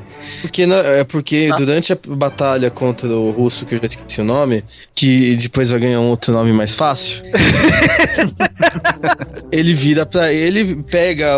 [0.43, 1.57] Porque, na- é porque Ah.
[1.57, 4.63] durante a batalha contra o russo, que eu já esqueci o nome,
[4.95, 7.23] que depois vai ganhar um outro nome mais fácil.
[9.51, 11.35] ele vira pra ele, pega,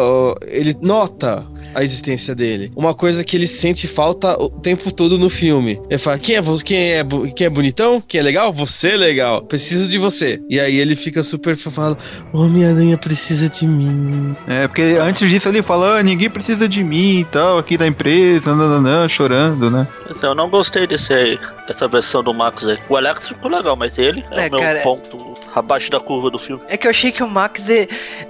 [0.46, 2.72] ele nota a existência dele.
[2.74, 5.80] Uma coisa que ele sente falta o tempo todo no filme.
[5.88, 6.64] Ele fala: quem é você?
[6.64, 7.04] Quem é,
[7.35, 8.02] quem é bonitão?
[8.06, 8.52] Quem é legal?
[8.52, 9.42] Você é legal.
[9.42, 10.40] Preciso de você.
[10.48, 11.96] E aí ele fica super fala:
[12.33, 14.37] Homem-Aranha precisa de mim.
[14.46, 17.87] É, porque antes disso ele fala, ah, ninguém precisa de mim e tal, aqui da
[17.87, 19.87] empresa, nananã, chorando, né?
[20.06, 22.78] É, eu não gostei desse, dessa versão do Max aí.
[22.88, 26.30] O Electro ficou legal, mas ele é, É, o meu cara, ponto abaixo da curva
[26.30, 26.62] do filme.
[26.68, 27.88] É que eu achei que o Max, é-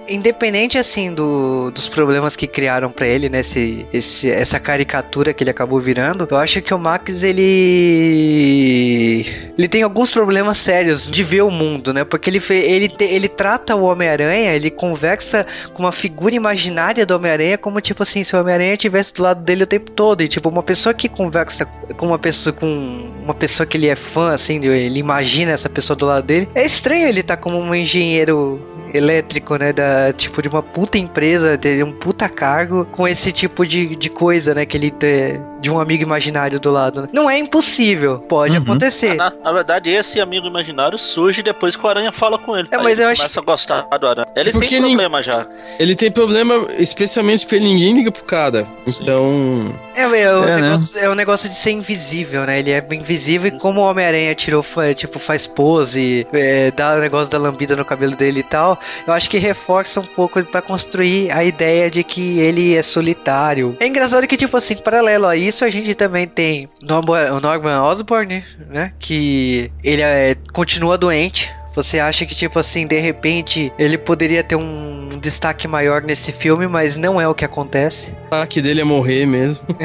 [0.08, 5.42] independente assim do, dos problemas que criaram pra ele, né, esse, esse- essa caricatura que
[5.44, 9.24] ele acabou virando, eu acho que o Max ele
[9.58, 12.04] ele tem alguns problemas sérios de ver o mundo, né?
[12.04, 17.58] Porque ele ele ele trata o Homem-Aranha, ele conversa com uma figura imaginária do Homem-Aranha
[17.58, 20.48] como tipo assim, se o Homem-Aranha estivesse do lado dele o tempo todo, e tipo
[20.48, 24.64] uma pessoa que conversa com uma pessoa com uma pessoa que ele é fã assim,
[24.64, 26.48] ele imagina essa pessoa do lado dele.
[26.54, 28.60] É estranho ele tá como um engenheiro
[28.92, 33.64] elétrico, né, da tipo de uma puta empresa, de um puta cargo com esse tipo
[33.64, 37.02] de, de coisa, né, que ele tem de um amigo imaginário do lado.
[37.02, 37.08] né?
[37.12, 38.62] Não é impossível, pode Uhum.
[38.62, 39.14] acontecer.
[39.14, 42.66] Na, na verdade, esse amigo imaginário surge depois que o Aranha fala com ele.
[42.70, 44.26] É, Aí mas ele eu acho começa a gostar do Aranha.
[44.34, 45.46] Ele Porque tem problema já.
[45.78, 48.66] Ele tem problema, especialmente porque ninguém liga pro cara.
[48.86, 49.02] Sim.
[49.02, 49.74] Então.
[50.00, 50.60] É, é, o É, né?
[50.62, 52.58] negócio, é o negócio de ser invisível, né?
[52.58, 54.64] Ele é invisível e como o Homem-Aranha tirou,
[54.96, 59.12] tipo, faz pose, é, dá o negócio da lambida no cabelo dele e tal, eu
[59.12, 63.76] acho que reforça um pouco pra construir a ideia de que ele é solitário.
[63.80, 68.44] É engraçado que, tipo assim, paralelo a isso, a gente também tem o Norman Osborn,
[68.68, 68.92] né?
[68.98, 71.52] Que ele é, continua doente.
[71.74, 76.66] Você acha que, tipo assim, de repente ele poderia ter um destaque maior nesse filme,
[76.66, 78.12] mas não é o que acontece.
[78.30, 79.64] O ataque dele é morrer mesmo.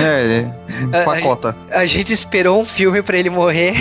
[0.00, 0.46] É,
[0.92, 1.56] é A- pacota.
[1.70, 3.74] A gente esperou um filme pra ele morrer.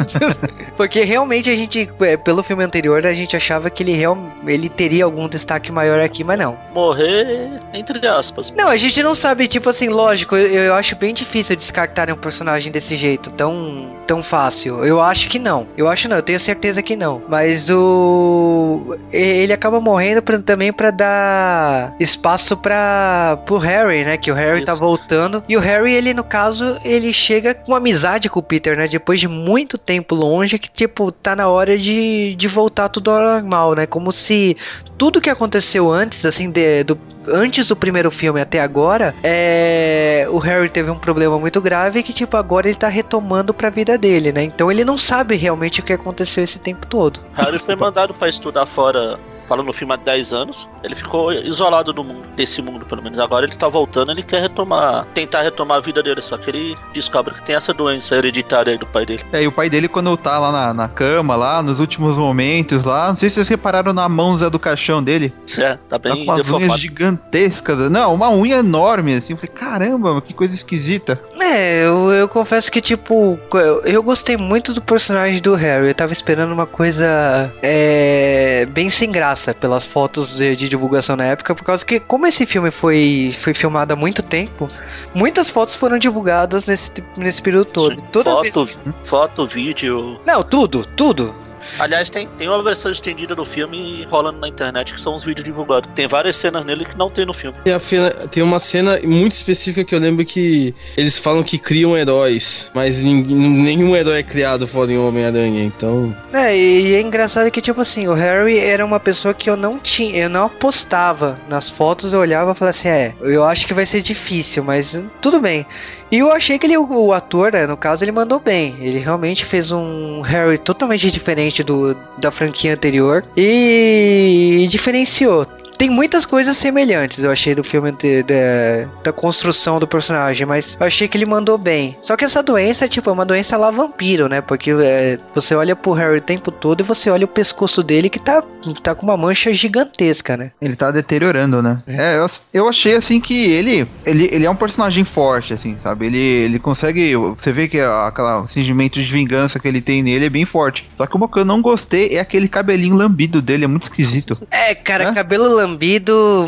[0.76, 4.68] Porque realmente a gente, é, pelo filme anterior, a gente achava que ele, real, ele
[4.68, 6.56] teria algum destaque maior aqui, mas não.
[6.72, 8.52] Morrer, entre aspas.
[8.56, 12.16] Não, a gente não sabe, tipo assim, lógico, eu, eu acho bem difícil descartar um
[12.16, 14.84] personagem desse jeito, tão, tão fácil.
[14.84, 15.66] Eu acho que não.
[15.76, 17.22] Eu acho não, eu tenho certeza que não.
[17.28, 18.96] Mas o.
[19.12, 24.16] Ele acaba morrendo pra- também pra dar espaço para pro Harry, né?
[24.16, 24.80] Que o Harry tá Isso.
[24.80, 25.42] voltando.
[25.48, 28.86] E o Harry, ele, no caso, ele chega com amizade com o Peter, né?
[28.86, 33.20] Depois de muito tempo longe, que, tipo, tá na hora de, de voltar tudo ao
[33.22, 33.86] normal, né?
[33.86, 34.56] Como se
[34.98, 40.38] tudo que aconteceu antes, assim, de- do, antes do primeiro filme até agora, é, o
[40.38, 44.32] Harry teve um problema muito grave que, tipo, agora ele tá retomando pra vida dele,
[44.32, 44.42] né?
[44.44, 47.20] Então ele não sabe realmente o que aconteceu esse tempo todo.
[47.34, 50.68] Harry foi mandado pra estudar fora, falando no filme há 10 anos.
[50.82, 53.18] Ele ficou isolado do mundo, desse mundo, pelo menos.
[53.18, 56.20] Agora ele tá voltando, ele quer retomar, tentar retomar a vida dele.
[56.20, 59.24] Só que ele descobre que tem essa doença hereditária aí do pai dele.
[59.32, 62.84] É, e o pai dele, quando tá lá na, na cama, lá, nos últimos momentos
[62.84, 65.32] lá, não sei se vocês repararam na mãozinha do caixão dele.
[65.58, 67.90] É, tá Tá bem com as unhas gigantescas.
[67.90, 69.34] Não, uma unha enorme, assim.
[69.34, 71.20] Eu falei, caramba, que coisa esquisita.
[71.40, 75.88] É, eu, eu confesso que, tipo, eu, eu gostei muito do personagem do Harry.
[75.88, 81.24] Eu tava esperando uma coisa é, bem sem graça pelas fotos de, de divulgação na
[81.24, 84.68] época, por causa que, como esse filme foi, foi filmado há muito tempo,
[85.14, 88.02] muitas fotos foram divulgadas nesse, nesse período todo.
[88.12, 90.20] Toda foto, vez- foto, vídeo.
[90.26, 91.34] Não, tudo, tudo.
[91.78, 95.44] Aliás, tem, tem uma versão estendida do filme rolando na internet que são os vídeos
[95.44, 95.90] divulgados.
[95.94, 97.56] Tem várias cenas nele que não tem no filme.
[97.64, 101.58] Tem, a fena- tem uma cena muito específica que eu lembro que eles falam que
[101.58, 106.14] criam heróis, mas ninguém- nenhum herói é criado fora em Homem-Aranha, então.
[106.32, 109.78] É, e é engraçado que, tipo assim, o Harry era uma pessoa que eu não
[109.78, 113.74] tinha, eu não apostava nas fotos, eu olhava e falava assim, é, eu acho que
[113.74, 115.66] vai ser difícil, mas tudo bem.
[116.12, 118.76] E eu achei que ele, o, ator, né, no caso, ele mandou bem.
[118.80, 125.46] Ele realmente fez um Harry totalmente diferente do, da franquia anterior e, diferenciou.
[125.82, 130.76] Tem muitas coisas semelhantes, eu achei do filme de, de, da construção do personagem, mas
[130.78, 131.98] eu achei que ele mandou bem.
[132.00, 134.40] Só que essa doença, tipo, é uma doença lá vampiro, né?
[134.40, 138.08] Porque é, você olha pro Harry o tempo todo e você olha o pescoço dele
[138.08, 138.44] que tá,
[138.80, 140.52] tá com uma mancha gigantesca, né?
[140.60, 141.82] Ele tá deteriorando, né?
[141.88, 146.06] É, eu, eu achei assim que ele, ele ele é um personagem forte, assim, sabe?
[146.06, 147.16] Ele, ele consegue.
[147.16, 150.88] Você vê que aquele singimento de vingança que ele tem nele é bem forte.
[150.96, 154.40] Só que uma que eu não gostei é aquele cabelinho lambido dele, é muito esquisito.
[154.48, 155.71] É, cara, cabelo lambido,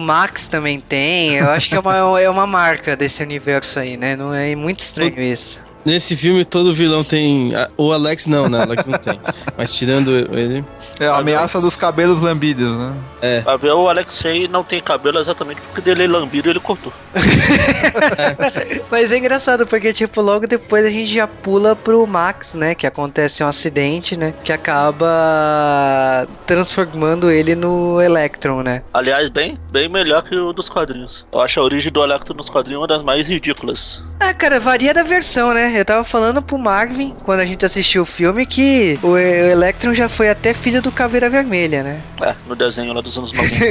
[0.00, 1.36] Max também tem.
[1.36, 4.16] Eu acho que é uma, é uma marca desse universo aí, né?
[4.16, 5.62] Não é muito estranho isso.
[5.84, 7.52] Nesse filme todo vilão tem.
[7.76, 8.62] O Alex não, né?
[8.62, 9.20] Alex não tem.
[9.56, 10.64] Mas tirando ele.
[10.98, 12.94] É a ameaça dos cabelos lambidos, né?
[13.20, 13.40] É.
[13.42, 16.92] Pra ver o Alexei não tem cabelo exatamente porque dele é lambido ele cortou.
[17.14, 18.80] é.
[18.90, 22.74] Mas é engraçado porque, tipo, logo depois a gente já pula pro Max, né?
[22.74, 24.32] Que acontece um acidente, né?
[24.44, 28.82] Que acaba transformando ele no Electron, né?
[28.92, 31.26] Aliás, bem, bem melhor que o dos quadrinhos.
[31.32, 34.02] Eu acho a origem do Electron nos quadrinhos uma das mais ridículas.
[34.20, 35.66] Ah, cara, varia da versão, né?
[35.78, 40.08] Eu tava falando pro Marvin, quando a gente assistiu o filme, que o Electron já
[40.08, 42.00] foi até filho do Caveira Vermelha, né?
[42.22, 43.64] É, no desenho lá dos anos 90.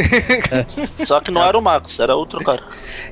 [0.56, 0.66] é.
[1.06, 2.62] Só que não era o Max, era outro cara.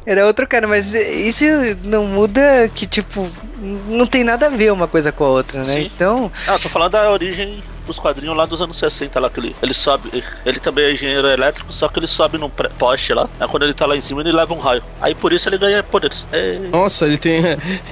[0.05, 1.45] Era outro cara, mas isso
[1.83, 3.29] não muda que, tipo,
[3.61, 5.73] não tem nada a ver uma coisa com a outra, né?
[5.73, 5.91] Sim.
[5.93, 6.31] Então.
[6.47, 9.73] Ah, tô falando da origem dos quadrinhos lá dos anos 60 lá que ele, ele
[9.73, 13.29] sobe, ele também é engenheiro elétrico, só que ele sobe num poste lá.
[13.39, 14.83] Aí quando ele tá lá em cima, ele leva um raio.
[15.01, 16.25] Aí por isso ele ganha poderes.
[16.31, 16.59] É...
[16.71, 17.41] Nossa, ele tem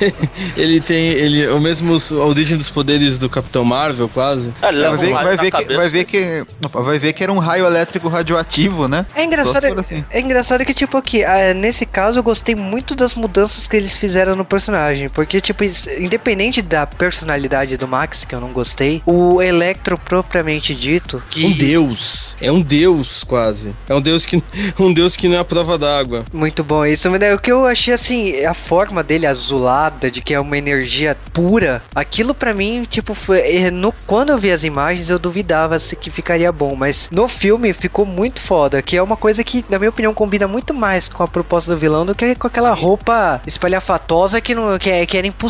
[0.55, 4.53] ele tem ele o mesmo a origem dos poderes do Capitão Marvel, quase.
[4.61, 7.39] É, ele leva um vai, ver que, vai ver que vai ver que era um
[7.39, 9.05] raio elétrico radioativo, né?
[9.15, 10.03] É engraçado, assim.
[10.09, 13.97] é engraçado que tipo aqui, ah, nesse caso eu gostei muito das mudanças que eles
[13.97, 15.58] fizeram no personagem, porque tipo,
[15.99, 21.21] independente da personalidade do Max, que eu não gostei, o Electro propriamente dito.
[21.29, 21.45] Que...
[21.45, 22.37] Um deus.
[22.41, 23.73] É um deus, quase.
[23.87, 24.41] É um deus que,
[24.79, 26.25] um deus que não é a prova d'água.
[26.33, 26.85] Muito bom.
[26.85, 31.17] Isso o que eu achei assim, a forma dele azulada, de que é uma energia
[31.33, 33.39] pura, aquilo para mim, tipo, foi.
[33.39, 36.75] É, no, quando eu vi as imagens, eu duvidava se que ficaria bom.
[36.75, 38.81] Mas no filme ficou muito foda.
[38.81, 41.79] Que é uma coisa que, na minha opinião, combina muito mais com a proposta do
[41.79, 42.81] vilão do que com aquela Sim.
[42.81, 45.48] roupa espalhafatosa que, não, que, é, que era impossível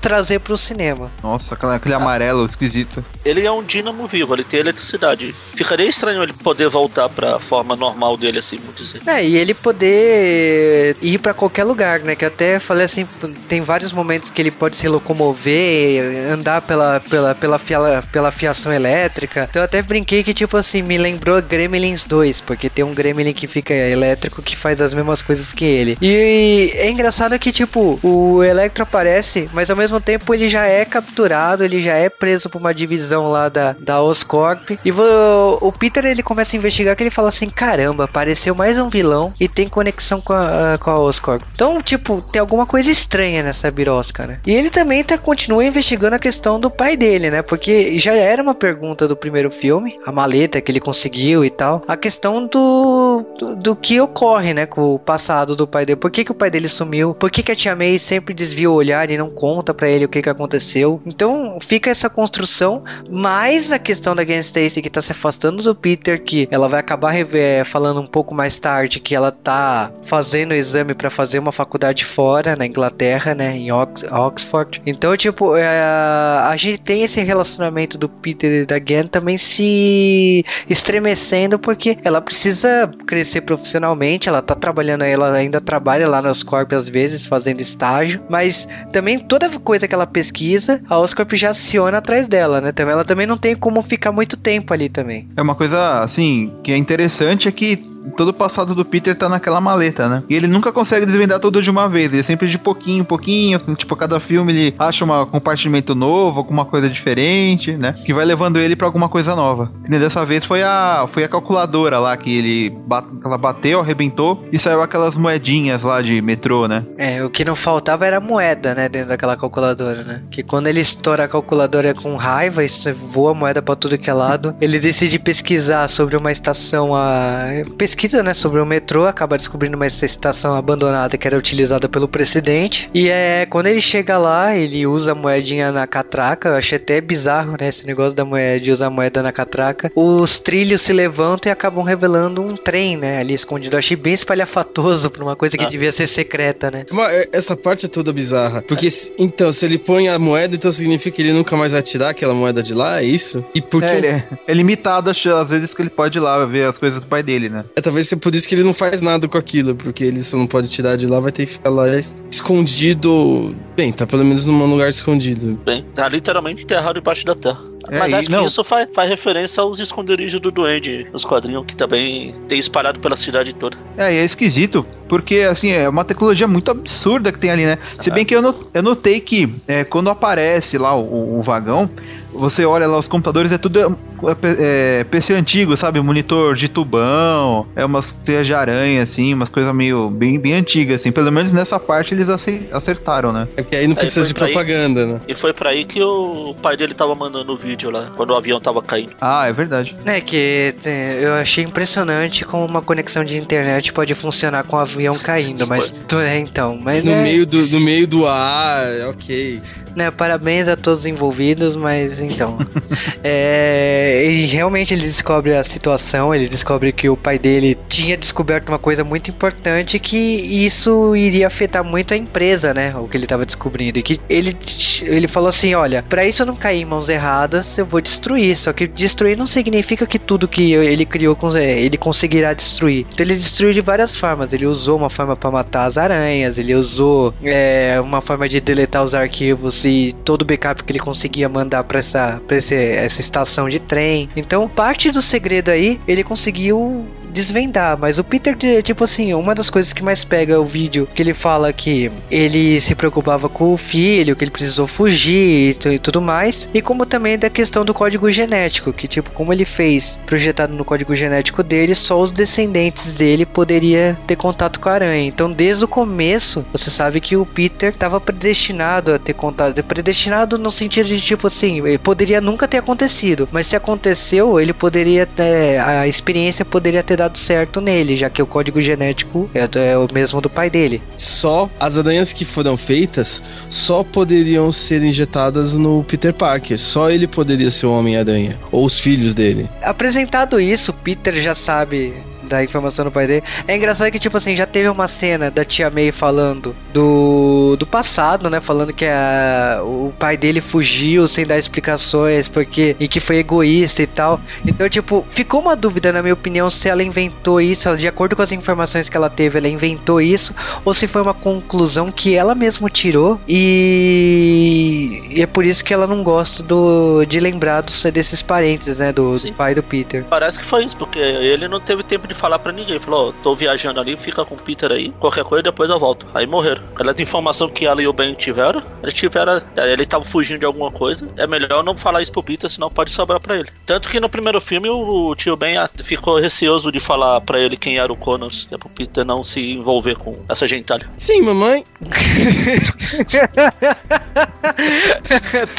[0.00, 1.10] trazer pro cinema.
[1.22, 3.04] Nossa, aquele, amarelo esquisito.
[3.24, 5.34] Ele é um dínamo vivo, ele tem eletricidade.
[5.54, 9.00] Ficaria estranho ele poder voltar pra forma normal dele, assim, vamos dizer.
[9.06, 12.16] É, e ele poder ir para qualquer lugar, né?
[12.16, 13.06] Que até falei assim,
[13.48, 17.78] tem vários momentos que ele pode se locomover, andar pela, pela, pela, fia,
[18.10, 19.46] pela fiação elétrica.
[19.48, 23.32] Então eu até brinquei que, tipo assim, me lembrou Gremlins 2, porque tem um Gremlin
[23.32, 25.96] que fica elétrico que faz as mesmas coisas que ele.
[26.00, 29.21] E é engraçado que, tipo, o Electro aparece,
[29.52, 33.30] mas ao mesmo tempo ele já é capturado, ele já é preso por uma divisão
[33.30, 34.70] lá da, da Oscorp.
[34.84, 38.78] E o, o Peter ele começa a investigar que ele fala assim: caramba, apareceu mais
[38.78, 41.42] um vilão e tem conexão com a, com a Oscorp.
[41.54, 44.40] Então, tipo, tem alguma coisa estranha nessa birosca, né?
[44.46, 47.42] E ele também tá, continua investigando a questão do pai dele, né?
[47.42, 51.82] Porque já era uma pergunta do primeiro filme, a maleta que ele conseguiu e tal.
[51.86, 54.66] A questão do, do, do que ocorre, né?
[54.66, 55.96] Com o passado do pai dele.
[55.96, 57.14] Por que, que o pai dele sumiu?
[57.14, 60.04] Por que, que a tia May sempre desvia o olhar e não conta para ele
[60.04, 61.00] o que, que aconteceu?
[61.06, 65.74] Então fica essa construção, mais a questão da Gwen Stacy que tá se afastando do
[65.74, 70.52] Peter, que ela vai acabar é, falando um pouco mais tarde que ela tá fazendo
[70.52, 74.82] o exame para fazer uma faculdade fora, na Inglaterra, né, em Ox Oxford.
[74.86, 80.44] Então, tipo, é, a gente tem esse relacionamento do Peter e da Gwen também se
[80.68, 86.72] estremecendo porque ela precisa crescer profissionalmente, ela tá trabalhando, ela ainda trabalha lá nos Corp
[86.72, 91.98] às vezes, fazendo estágio, mas também toda coisa que ela pesquisa, a Oscorp já aciona
[91.98, 92.72] atrás dela, né?
[92.72, 95.28] Também ela também não tem como ficar muito tempo ali também.
[95.36, 99.28] É uma coisa, assim, que é interessante é que todo o passado do Peter tá
[99.28, 100.22] naquela maleta, né?
[100.28, 103.96] E ele nunca consegue desvendar tudo de uma vez, ele sempre de pouquinho, pouquinho, tipo,
[103.96, 107.94] cada filme ele acha um compartimento novo, alguma coisa diferente, né?
[108.04, 109.70] Que vai levando ele para alguma coisa nova.
[109.86, 112.76] E dessa vez foi a foi a calculadora lá que ele
[113.24, 116.84] ela bateu, arrebentou e saiu aquelas moedinhas lá de metrô, né?
[116.96, 120.22] É, o que não faltava era moeda, né, dentro daquela calculadora, né?
[120.30, 124.14] Que quando ele estoura a calculadora com raiva, isso voa moeda para tudo que é
[124.14, 127.48] lado, ele decide pesquisar sobre uma estação a
[127.92, 132.90] pesquisa, né, sobre o metrô, acaba descobrindo uma estação abandonada que era utilizada pelo presidente.
[132.94, 136.48] E é quando ele chega lá, ele usa a moedinha na catraca.
[136.48, 139.92] Eu achei até bizarro, né, esse negócio da moeda de usar a moeda na catraca.
[139.94, 143.74] Os trilhos se levantam e acabam revelando um trem, né, ali escondido.
[143.74, 145.68] Eu achei bem espalhafatoso pra uma coisa que ah.
[145.68, 146.86] devia ser secreta, né?
[147.10, 150.72] É, essa parte é toda bizarra, porque se, então se ele põe a moeda, então
[150.72, 153.44] significa que ele nunca mais vai tirar aquela moeda de lá, é isso?
[153.54, 156.64] E porque é, ele é, é limitado às vezes que ele pode ir lá ver
[156.64, 157.64] as coisas do pai dele, né?
[157.76, 160.36] É talvez seja por isso que ele não faz nada com aquilo, porque ele só
[160.36, 161.86] não pode tirar de lá, vai ter que ficar lá
[162.30, 163.54] escondido.
[163.76, 165.58] Bem, tá pelo menos num lugar escondido.
[165.64, 167.71] Bem, tá literalmente enterrado debaixo da terra.
[167.90, 168.40] É, Mas acho não.
[168.40, 173.00] que isso faz, faz referência aos esconderijos do Duende nos quadrinhos, que também tem espalhado
[173.00, 173.76] pela cidade toda.
[173.96, 177.78] É, e é esquisito, porque assim, é uma tecnologia muito absurda que tem ali, né?
[178.00, 181.90] Se bem que eu, not- eu notei que é, quando aparece lá o, o- vagão,
[182.32, 186.00] você olha lá os computadores, é tudo é, é, PC antigo, sabe?
[186.00, 191.00] Monitor de tubão, é umas teias de aranha, assim, umas coisas meio bem, bem antigas,
[191.00, 191.10] assim.
[191.12, 192.28] Pelo menos nessa parte eles
[192.72, 193.48] acertaram, né?
[193.56, 194.52] É porque aí não Aí precisa foi de pra aí.
[194.52, 195.20] propaganda, né?
[195.28, 198.36] E foi pra aí que o pai dele tava mandando o vídeo lá, quando o
[198.36, 199.12] avião tava caindo.
[199.20, 199.96] Ah, é verdade.
[200.04, 204.80] É que é, eu achei impressionante como uma conexão de internet pode funcionar com o
[204.80, 208.84] avião caindo, mas tu- é então, mas No, é, meio do, no meio do ar,
[209.08, 209.60] ok.
[209.94, 212.58] Né, parabéns a todos os envolvidos, mas então,
[213.22, 218.68] é, e realmente ele descobre a situação, ele descobre que o pai dele tinha descoberto
[218.68, 223.24] uma coisa muito importante que isso iria afetar muito a empresa, né, o que ele
[223.24, 224.56] estava descobrindo e que ele
[225.02, 228.72] ele falou assim, olha, para isso não cair em mãos erradas, eu vou destruir, só
[228.72, 233.06] que destruir não significa que tudo que ele criou cons- ele conseguirá destruir.
[233.12, 234.52] Então ele destruiu de várias formas.
[234.52, 239.04] Ele usou uma forma para matar as aranhas, ele usou é, uma forma de deletar
[239.04, 243.68] os arquivos e todo o backup que ele conseguia mandar para essa, pra essa estação
[243.68, 244.28] de trem.
[244.36, 249.70] Então parte do segredo aí ele conseguiu desvendar, mas o Peter, tipo assim, uma das
[249.70, 253.76] coisas que mais pega o vídeo que ele fala que ele se preocupava com o
[253.76, 257.94] filho, que ele precisou fugir e, e tudo mais, e como também da questão do
[257.94, 263.12] código genético, que tipo, como ele fez projetado no código genético dele, só os descendentes
[263.12, 265.26] dele poderia ter contato com a aranha.
[265.26, 270.58] Então, desde o começo, você sabe que o Peter estava predestinado a ter contato, predestinado
[270.58, 275.78] no sentido de tipo assim, poderia nunca ter acontecido, mas se aconteceu, ele poderia ter,
[275.78, 280.08] a experiência poderia ter dado certo nele, já que o código genético é, é o
[280.12, 281.00] mesmo do pai dele.
[281.16, 286.78] Só as aranhas que foram feitas só poderiam ser injetadas no Peter Parker.
[286.78, 288.58] Só ele poderia ser o Homem-Aranha.
[288.70, 289.70] Ou os filhos dele.
[289.82, 292.12] Apresentado isso, Peter já sabe
[292.42, 293.44] da informação do pai dele.
[293.66, 297.86] É engraçado que, tipo assim, já teve uma cena da tia May falando do, do
[297.86, 298.60] passado, né?
[298.60, 304.02] Falando que a, o pai dele fugiu sem dar explicações porque e que foi egoísta
[304.02, 304.40] e tal.
[304.66, 308.36] Então, tipo, ficou uma dúvida, na minha opinião, se ela inventou isso, ela- de acordo
[308.36, 310.54] com as informações que ela teve, ela inventou isso,
[310.84, 315.92] ou se foi uma conclusão que ela mesma tirou e, e é por isso que
[315.92, 319.12] ela não gosta do, de lembrar dos, desses parentes, né?
[319.12, 320.24] Do, do pai do Peter.
[320.28, 322.98] Parece que foi isso, porque ele não teve tempo de falar pra ninguém.
[322.98, 326.26] Falou, ó, tô viajando ali, fica com o Peter aí, qualquer coisa, depois eu volto.
[326.34, 326.82] Aí morreram.
[326.94, 329.60] Aquelas informações que ela e o Ben tiveram, eles tiveram.
[329.76, 331.28] Ele tava fugindo de alguma coisa.
[331.36, 333.68] É melhor não falar isso pro Peter, senão pode sobrar pra ele.
[333.86, 337.76] Tanto que no primeiro filme o, o tio Ben ficou receoso de falar pra ele
[337.76, 341.08] quem era o Connors, que é pro Peter não se envolver com essa gentalha.
[341.16, 341.84] Sim, mamãe.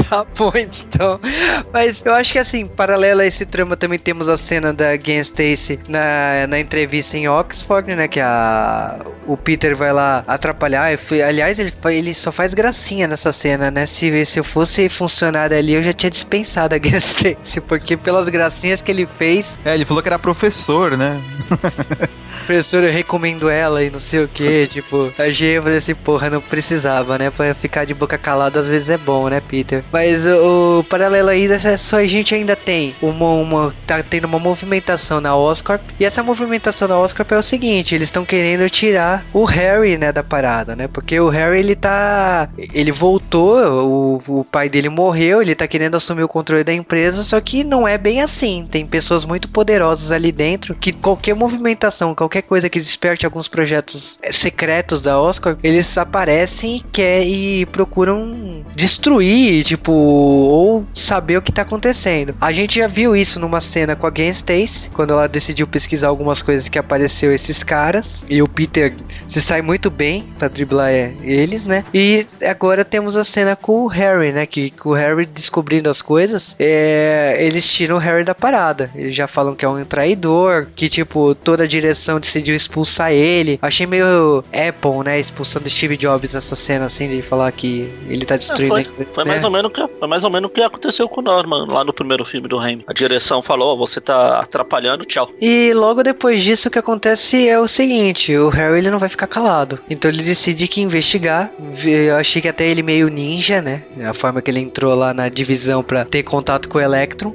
[0.10, 1.20] tá bom, então.
[1.72, 5.20] Mas eu acho que assim, paralelo a esse trama, também temos a cena da Gwen
[5.20, 8.08] Stacy na, na entrevista em Oxford, né?
[8.08, 10.98] Que a, o Peter vai lá atrapalhar.
[10.98, 13.86] Fui- aliás, ele, ele só faz gracinha nessa cena, né?
[13.86, 18.82] Se, se eu fosse funcionário ali, eu já tinha dispensado a Stacy, porque pelas gracinhas
[18.82, 21.22] que ele fez, É, ele falou que era professor, né?
[22.44, 24.68] professor, eu recomendo ela e não sei o que.
[24.68, 27.30] tipo, a G falei assim, porra, não precisava, né?
[27.30, 29.84] Pra ficar de boca calada às vezes é bom, né, Peter?
[29.92, 33.74] Mas o, o paralelo aí dessa só a gente ainda tem uma, uma.
[33.88, 35.80] tá tendo uma movimentação na Oscar.
[36.00, 40.12] E essa movimentação na Oscar é o seguinte: eles estão querendo tirar o Harry, né,
[40.12, 40.88] da parada, né?
[40.88, 42.50] Porque o Harry ele tá.
[42.58, 47.24] Ele voltou, o, o pai dele morreu, ele tá querendo assumir o controle da empresa,
[47.24, 48.68] só que não é bem assim.
[48.70, 54.18] Tem pessoas muito poderosas ali dentro que qualquer movimentação, qualquer coisa que desperte alguns projetos
[54.22, 61.52] eh, secretos da Oscar, eles aparecem e, e procuram destruir, tipo, ou saber o que
[61.52, 62.36] tá acontecendo.
[62.42, 66.08] A gente já viu isso numa cena com a Gwen Stacy, quando ela decidiu pesquisar
[66.08, 68.94] algumas coisas que apareceu esses caras, e o Peter
[69.28, 71.84] se sai muito bem pra driblar eh, eles, né?
[71.94, 74.46] E agora temos a cena com o Harry, né?
[74.46, 78.90] Que, que o Harry descobrindo as coisas, é, eles tiram o Harry da parada.
[78.96, 83.60] Eles já falam que é um traidor, que tipo, toda a direção decidiu expulsar ele.
[83.62, 85.20] Achei meio Apple, né?
[85.20, 89.10] Expulsando Steve Jobs nessa cena, assim, de falar que ele tá É, destruindo foi, empresa,
[89.14, 89.32] foi né?
[89.32, 91.66] mais ou menos o que, foi mais ou menos o que aconteceu com o Norman
[91.68, 92.84] lá no primeiro filme do Raimi.
[92.88, 95.30] A direção falou, você tá atrapalhando, tchau.
[95.42, 99.10] E logo depois disso o que acontece é o seguinte, o Harry ele não vai
[99.10, 99.80] ficar calado.
[99.90, 101.52] Então ele decide que investigar.
[101.84, 103.84] Eu achei que até ele meio ninja, né?
[104.08, 107.34] A forma que ele entrou lá na divisão pra ter contato com o Electron.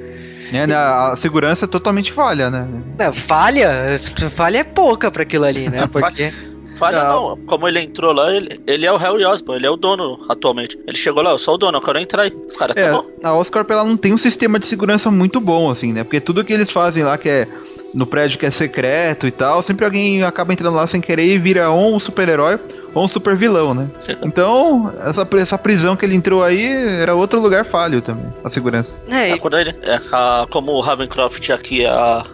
[0.51, 2.67] Né, né, a segurança é totalmente falha, né?
[2.97, 3.97] Não, falha,
[4.31, 5.87] falha é pouca pra aquilo ali, né?
[5.91, 6.33] Porque.
[6.77, 7.29] Falha Não.
[7.35, 10.25] não, como ele entrou lá, ele, ele é o Harry Osborn, ele é o dono
[10.29, 10.79] atualmente.
[10.87, 12.33] Ele chegou lá, eu sou o dono, eu quero entrar aí.
[12.47, 13.03] Os caras, tá É, bom.
[13.21, 16.05] a Oscorp ela não tem um sistema de segurança muito bom, assim, né?
[16.05, 17.47] Porque tudo que eles fazem lá que é
[17.93, 21.37] no prédio que é secreto e tal, sempre alguém acaba entrando lá sem querer e
[21.37, 22.57] vira um super-herói
[22.93, 23.87] ou um super vilão, né?
[24.23, 26.65] Então, essa, essa prisão que ele entrou aí
[27.01, 28.93] era outro lugar falho também, a segurança.
[29.09, 31.89] É, É, e- ele, é, a- como o Ravencroft aqui é,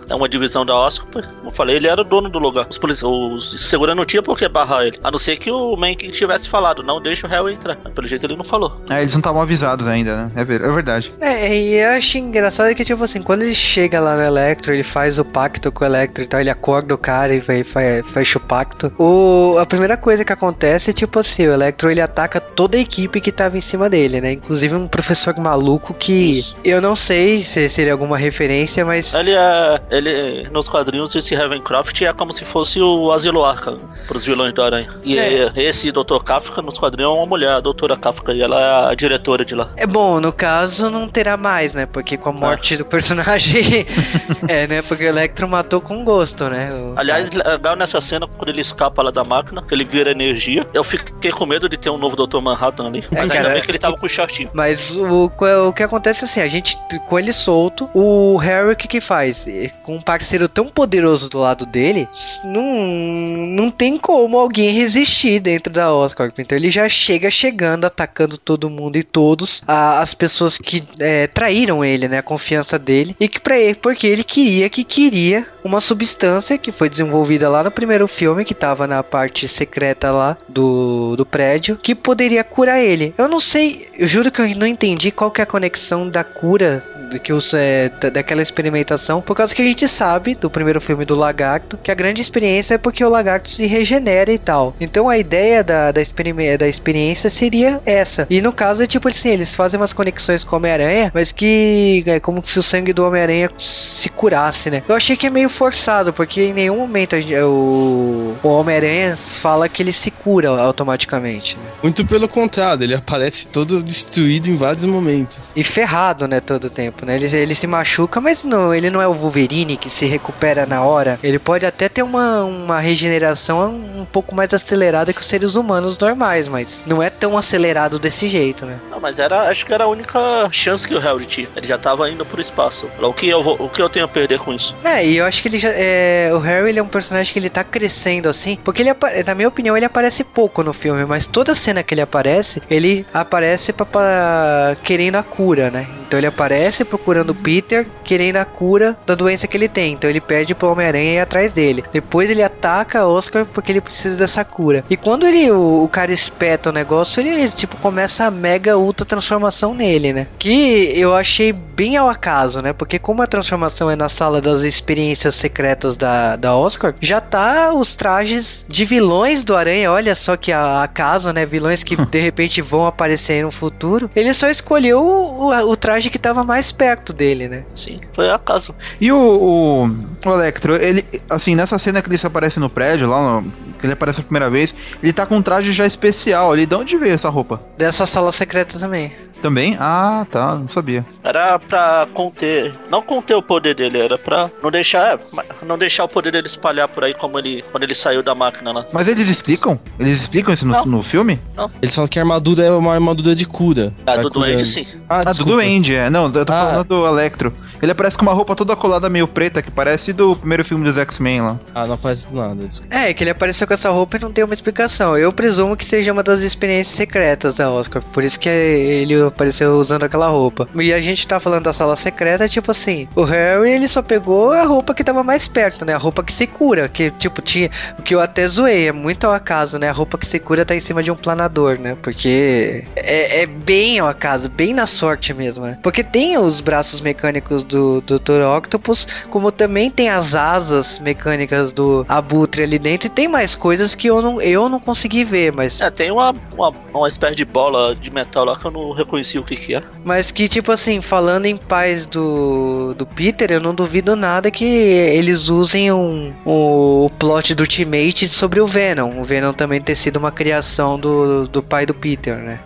[0.09, 2.67] é uma divisão da Oscar, como eu falei, ele era o dono do lugar.
[2.69, 4.99] Os, polici- os segurança não tinha por que barrar ele.
[5.03, 7.77] A não ser que o Mankin tivesse falado, não deixa o Harry entrar.
[7.83, 8.81] Mas, Pelo jeito ele não falou.
[8.89, 10.31] É, eles não estavam avisados ainda, né?
[10.35, 11.11] É, ver- é verdade.
[11.19, 14.83] É, e eu acho engraçado que, tipo assim, quando ele chega lá no Electro, ele
[14.83, 18.03] faz o pacto com o Electro e tal, ele acorda o cara e vai, vai,
[18.13, 18.91] fecha o pacto.
[18.97, 22.79] O, a primeira coisa que acontece é, tipo assim, o Electro ele ataca toda a
[22.81, 24.33] equipe que tava em cima dele, né?
[24.33, 26.55] Inclusive um professor maluco que Isso.
[26.63, 29.13] eu não sei se seria alguma referência, mas.
[29.13, 29.81] Ele é.
[29.89, 34.61] Ele, nos quadrinhos, esse Ravencroft é como se fosse o Asilo Arkham pros vilões do
[34.63, 34.89] Aranha.
[35.03, 35.51] E É.
[35.55, 36.17] esse Dr.
[36.23, 39.55] Kafka nos quadrinhos é uma mulher, a doutora Kafka, e ela é a diretora de
[39.55, 39.69] lá.
[39.75, 41.85] É bom, no caso não terá mais, né?
[41.85, 43.85] Porque com a morte do personagem.
[44.47, 44.81] é, né?
[44.81, 46.71] Porque o Electro matou com gosto, né?
[46.73, 50.34] O- Aliás, legal nessa cena, quando ele escapa lá da máquina, que ele vira energia.
[50.73, 52.39] Eu fiquei com medo de ter um novo Dr.
[52.39, 53.03] Manhattan ali.
[53.11, 54.49] Mas ainda cara, bem que ele tava com o shortinho.
[54.53, 55.31] Mas o,
[55.67, 56.77] o que acontece é assim, a gente,
[57.07, 59.45] com ele solto, o Harry o que que faz?
[59.83, 62.07] Com um parceiro tão poderoso do lado dele,
[62.43, 66.37] não, não tem como alguém resistir dentro da Oscorp.
[66.39, 71.27] Então ele já chega chegando, atacando todo mundo e todos, a- as pessoas que é,
[71.27, 75.45] traíram ele, né, a confiança dele, e que para ele, porque ele queria que queria
[75.65, 80.37] uma substância que foi desenvolvida lá no primeiro filme, que tava na parte secreta lá
[80.47, 83.13] do, do prédio, que poderia curar ele.
[83.17, 86.23] Eu não sei, eu juro que eu não entendi qual que é a conexão da
[86.23, 90.49] cura do que os, é, da- daquela experimentação, por causa que a gente sabe do
[90.49, 94.37] primeiro filme do lagarto que a grande experiência é porque o lagarto se regenera e
[94.39, 94.75] tal.
[94.79, 98.25] Então a ideia da, da, experime- da experiência seria essa.
[98.29, 102.03] E no caso é tipo assim, eles fazem umas conexões com o Homem-Aranha, mas que
[102.07, 104.83] é como se o sangue do Homem-Aranha se curasse, né?
[104.87, 109.15] Eu achei que é meio forçado, porque em nenhum momento a gente- o, o Homem-Aranha
[109.17, 111.57] fala que ele se cura automaticamente.
[111.57, 111.63] né?
[111.81, 115.51] Muito pelo contrário, ele aparece todo destruído em vários momentos.
[115.55, 117.15] E ferrado, né, todo o tempo, né?
[117.15, 120.83] Ele, ele se machuca, mas não, ele não é o Wolverine que se recupera na
[120.83, 121.19] hora.
[121.23, 125.97] Ele pode até ter uma, uma regeneração um pouco mais acelerada que os seres humanos
[125.97, 128.77] normais, mas não é tão acelerado desse jeito, né?
[128.91, 130.19] Não, mas era, acho que era a única
[130.51, 131.47] chance que o Harry tinha.
[131.55, 132.87] Ele já tava indo pro espaço.
[132.99, 134.75] O que eu, vou, o que eu tenho a perder com isso?
[134.83, 135.69] É, e eu acho que ele já.
[135.73, 138.57] É, o Harry ele é um personagem que ele tá crescendo assim.
[138.63, 138.91] Porque ele,
[139.25, 143.05] na minha opinião, ele aparece pouco no filme, mas toda cena que ele aparece, ele
[143.13, 145.87] aparece pra, pra- querendo a cura, né?
[146.07, 149.93] Então ele aparece procurando o Peter, querendo a cura da doença que ele tem.
[149.93, 151.83] Então ele pede pro Homem-Aranha ir atrás dele.
[151.91, 154.83] Depois ele ataca Oscar porque ele precisa dessa cura.
[154.89, 159.05] E quando ele o, o cara espeta o negócio, ele tipo começa a mega ultra
[159.05, 160.27] transformação nele, né?
[160.37, 162.71] Que eu achei bem ao acaso, né?
[162.71, 167.73] Porque como a transformação é na sala das experiências secretas da, da Oscar, já tá
[167.73, 169.91] os trajes de vilões do Aranha.
[169.91, 171.45] Olha só que acaso, né?
[171.45, 174.09] Vilões que de repente vão aparecer no futuro.
[174.15, 177.63] Ele só escolheu o, o, o traje que tava mais perto dele, né?
[177.75, 178.73] Sim, foi acaso.
[178.99, 179.85] E o, o,
[180.29, 183.85] o Electro, ele, assim, nessa cena que ele se aparece no prédio, lá no- que
[183.85, 184.73] ele aparece a primeira vez,
[185.03, 186.65] ele tá com um traje já especial ali.
[186.65, 187.61] De onde veio essa roupa?
[187.77, 189.11] Dessa sala secreta também.
[189.41, 189.77] Também?
[189.79, 191.05] Ah, tá, não sabia.
[191.23, 192.73] Era pra conter.
[192.89, 195.19] Não conter o poder dele, era pra não deixar.
[195.65, 197.63] não deixar o poder dele espalhar por aí como ele.
[197.71, 198.85] Quando ele saiu da máquina lá.
[198.91, 199.79] Mas eles explicam?
[199.99, 200.85] Eles explicam isso no, Não.
[200.85, 201.39] no filme?
[201.81, 203.93] Eles falam que a armadura é uma armadura de cura.
[204.05, 204.53] Ah, do curando.
[204.55, 204.85] doente, sim.
[205.09, 205.45] Ah, Ah, do.
[205.45, 206.09] Duende, é.
[206.09, 206.65] Não, eu tô Ah.
[206.71, 207.53] falando do Electro.
[207.81, 210.97] Ele aparece com uma roupa toda colada meio preta, que parece do primeiro filme dos
[210.97, 211.59] X-Men lá.
[211.73, 212.55] Ah, não aparece nada.
[212.65, 212.95] desculpa.
[212.95, 215.17] É, que ele apareceu com essa roupa e não tem uma explicação.
[215.17, 218.01] Eu presumo que seja uma das experiências secretas da Oscar.
[218.13, 220.67] Por isso que ele apareceu usando aquela roupa.
[220.75, 224.51] E a gente tá falando da sala secreta, tipo assim, o Harry ele só pegou
[224.51, 225.93] a roupa que tava mais perto, né?
[225.93, 226.87] A roupa que se cura.
[226.87, 227.69] Que, tipo, tinha.
[227.97, 229.89] O que eu até zoei, é muito ao acaso, né?
[229.89, 231.97] A roupa que se cura tá em cima de um planador, né?
[232.01, 235.77] Porque é, é bem ao acaso, bem na sorte mesmo, né?
[235.81, 238.41] Porque tem os braços mecânicos do Dr.
[238.57, 243.95] Octopus, como também tem as asas mecânicas do Abutre ali dentro, e tem mais coisas
[243.95, 247.45] que eu não, eu não consegui ver, mas, É, tem uma, uma, uma espécie de
[247.45, 249.83] bola de metal lá que eu não o que que é.
[250.03, 254.65] mas que, tipo assim, falando em paz do, do Peter, eu não duvido nada que
[254.65, 259.19] eles usem um, o plot do Ultimate sobre o Venom.
[259.19, 262.59] O Venom também ter sido uma criação do, do pai do Peter, né?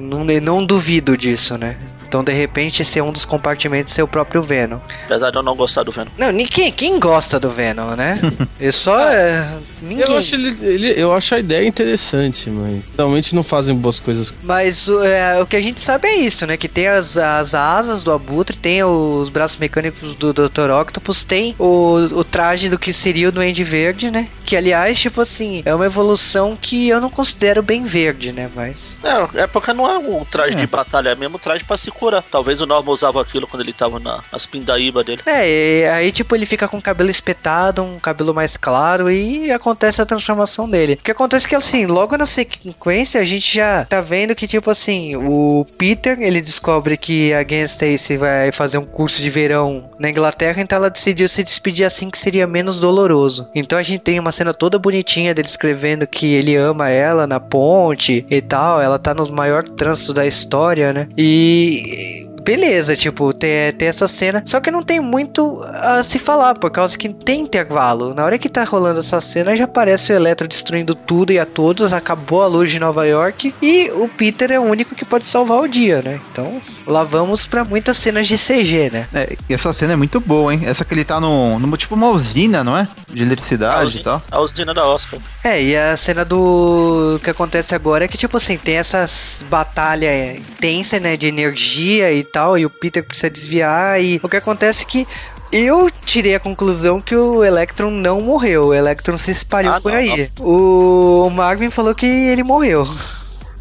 [0.00, 1.76] Não, não, não duvido disso, né?
[2.06, 4.78] Então, de repente, ser um dos compartimentos ser o próprio Venom.
[5.04, 6.10] Apesar de eu não gostar do Venom.
[6.16, 8.18] Não, ninguém, quem gosta do Venom, né?
[8.58, 9.08] É só.
[9.10, 9.46] é,
[9.82, 10.06] ninguém.
[10.06, 14.32] Eu acho, ele, ele- eu acho a ideia interessante, mas realmente não fazem boas coisas.
[14.42, 16.56] Mas o- é, o que a gente sabe é isso, né?
[16.56, 20.70] Que tem as, as asas do Abutre, tem os braços mecânicos do Dr.
[20.80, 24.28] Octopus, tem o, o traje do que seria o Duende Verde, né?
[24.46, 28.48] Que, aliás, tipo assim, é uma evolução que eu não considero bem verde, né?
[28.54, 28.96] Mas.
[29.02, 30.58] É, é porque não é um traje É.
[30.60, 32.22] de batalha, é mesmo um traje pra se curar.
[32.22, 35.20] Talvez o Norman usava aquilo quando ele tava na, nas pindaíba dele.
[35.26, 39.50] É, e aí, tipo, ele fica com o cabelo espetado, um cabelo mais claro, e
[39.50, 40.94] acontece a transformação dele.
[40.94, 44.46] O que acontece é que, assim, logo na sequência, a gente já tá vendo que,
[44.46, 49.28] tipo assim, o Peter, ele descobre que a Gwen Stacy vai fazer um curso de
[49.30, 53.48] verão na Inglaterra, então ela decidiu se despedir assim que seria menos doloroso.
[53.54, 57.40] Então a gente tem uma cena toda bonitinha dele escrevendo que ele ama ela na
[57.40, 61.08] ponte e tal, ela tá no maior trânsito da história, né?
[61.16, 64.40] E beleza, tipo, tem, tem essa cena.
[64.46, 68.14] Só que não tem muito a se falar, por causa que tem intervalo.
[68.14, 71.44] Na hora que tá rolando essa cena, já aparece o Eletro destruindo tudo e a
[71.44, 73.52] todos, acabou a luz de Nova York.
[73.60, 76.20] E o Peter é o único que pode salvar o dia, né?
[76.30, 79.08] Então, lá vamos pra muitas cenas de CG, né?
[79.12, 80.62] É, e essa cena é muito boa, hein?
[80.64, 82.86] Essa que ele tá no, numa tipo uma usina, não é?
[83.10, 84.22] De eletricidade e tal.
[84.30, 85.18] A usina da Oscar.
[85.42, 89.44] É, e a cena do o que acontece agora é que, tipo assim, tem essas
[89.48, 94.36] batalha intensa, né, de energia e tal, e o Peter precisa desviar, e o que
[94.36, 95.08] acontece é que
[95.50, 99.90] eu tirei a conclusão que o Electron não morreu, o Electron se espalhou Ah, por
[99.90, 100.30] não, aí.
[100.38, 102.86] O Marvin falou que ele morreu.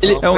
[0.01, 0.37] Ele é um,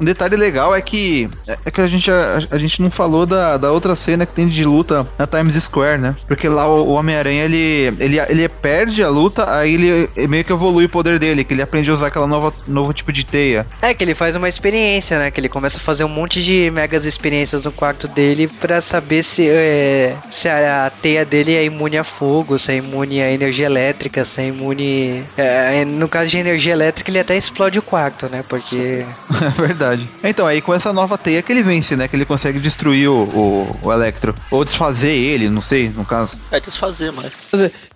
[0.00, 1.28] um detalhe legal é que
[1.64, 4.48] é que a gente, a, a gente não falou da, da outra cena que tem
[4.48, 6.16] de luta na Times Square, né?
[6.26, 10.52] Porque lá o, o Homem-Aranha ele, ele, ele perde a luta, aí ele meio que
[10.52, 13.66] evolui o poder dele, que ele aprende a usar aquela nova novo tipo de teia.
[13.80, 15.30] É que ele faz uma experiência, né?
[15.30, 19.22] Que ele começa a fazer um monte de megas experiências no quarto dele pra saber
[19.22, 23.66] se, é, se a teia dele é imune a fogo, se é imune a energia
[23.66, 25.24] elétrica, se é imune.
[25.36, 28.44] é, no caso de energia elétrica, ele até explode o quarto, né?
[28.48, 28.97] Porque.
[29.02, 30.08] É verdade.
[30.22, 32.08] Então, aí com essa nova teia que ele vence, né?
[32.08, 34.34] Que ele consegue destruir o, o, o Electro.
[34.50, 36.36] Ou desfazer ele, não sei, no caso.
[36.50, 37.36] É desfazer, mas.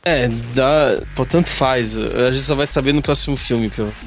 [0.05, 1.01] É, dá.
[1.15, 1.97] Pô, tanto faz.
[1.97, 3.93] A gente só vai saber no próximo filme, pelo.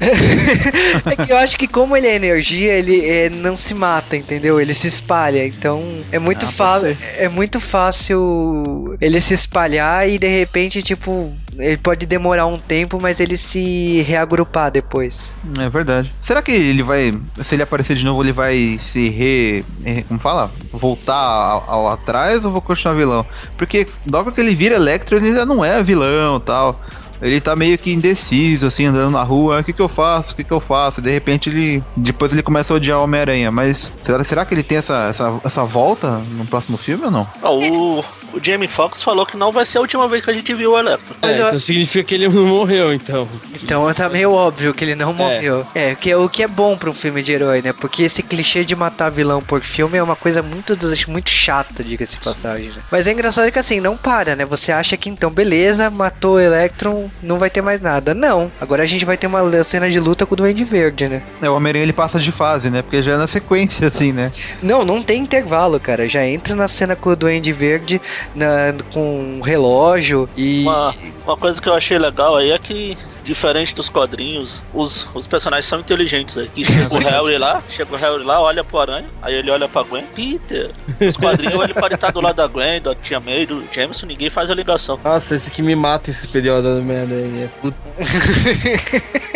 [1.06, 4.60] é que eu acho que como ele é energia, ele é, não se mata, entendeu?
[4.60, 5.46] Ele se espalha.
[5.46, 6.96] Então é muito Ah, fácil.
[7.16, 12.98] É muito fácil ele se espalhar e de repente, tipo, ele pode demorar um tempo,
[13.00, 15.32] mas ele se reagrupar depois.
[15.58, 16.12] É verdade.
[16.20, 17.18] Será que ele vai.
[17.42, 19.64] Se ele aparecer de novo, ele vai se re.
[19.82, 20.50] re- como fala?
[20.72, 23.24] Voltar ao, ao atrás ou vou continuar vilão?
[23.56, 26.78] Porque logo que ele vira Electro, ele já não é vilão tal.
[27.20, 29.60] Ele tá meio que indeciso, assim, andando na rua.
[29.60, 30.32] O que que eu faço?
[30.32, 31.00] O que que eu faço?
[31.00, 31.82] De repente ele.
[31.96, 33.50] Depois ele começa a odiar o Homem-Aranha.
[33.50, 37.26] Mas será, será que ele tem essa, essa, essa volta no próximo filme ou não?
[37.42, 38.04] Ó, o,
[38.36, 40.72] o Jamie Foxx falou que não vai ser a última vez que a gente viu
[40.72, 41.16] o Electro.
[41.22, 43.26] É, então significa que ele não morreu, então.
[43.62, 45.66] Então tá meio óbvio que ele não morreu.
[45.74, 47.72] É, que, o que é bom pra um filme de herói, né?
[47.72, 50.76] Porque esse clichê de matar vilão por filme é uma coisa muito,
[51.08, 52.68] muito chata, diga-se de passagem.
[52.68, 52.76] né?
[52.90, 54.44] Mas é engraçado que assim, não para, né?
[54.44, 58.12] Você acha que então, beleza, matou o Electron, não vai ter mais nada.
[58.14, 58.52] Não.
[58.60, 61.22] Agora a gente vai ter uma cena de luta com o Duende Verde, né?
[61.40, 62.82] É, o Homem-Aranha ele passa de fase, né?
[62.82, 64.30] Porque já é na sequência, assim, né?
[64.62, 66.08] Não, não tem intervalo, cara.
[66.08, 68.00] Já entra na cena com o Duende Verde,
[68.34, 70.62] na, com um relógio e.
[70.62, 75.26] Uma, uma coisa que eu achei legal aí é que, diferente dos quadrinhos, os, os
[75.26, 76.48] personagens são inteligentes aí.
[76.48, 79.68] Que chega o Harry lá, chega o Harry lá, olha pro Aranha, aí ele olha
[79.68, 80.70] pra Gwen, Peter.
[81.00, 84.30] Os quadrinhos ele pode estar do lado da Gwen, da Tia May, do Jameson, ninguém
[84.30, 84.98] faz a ligação.
[85.04, 87.50] Nossa, esse que me mata esse período da Homem-Aranha.
[87.60, 87.76] Puta.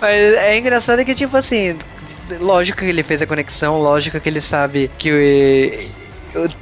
[0.00, 1.78] Mas é engraçado que, tipo assim,
[2.40, 6.05] lógico que ele fez a conexão, lógico que ele sabe que o-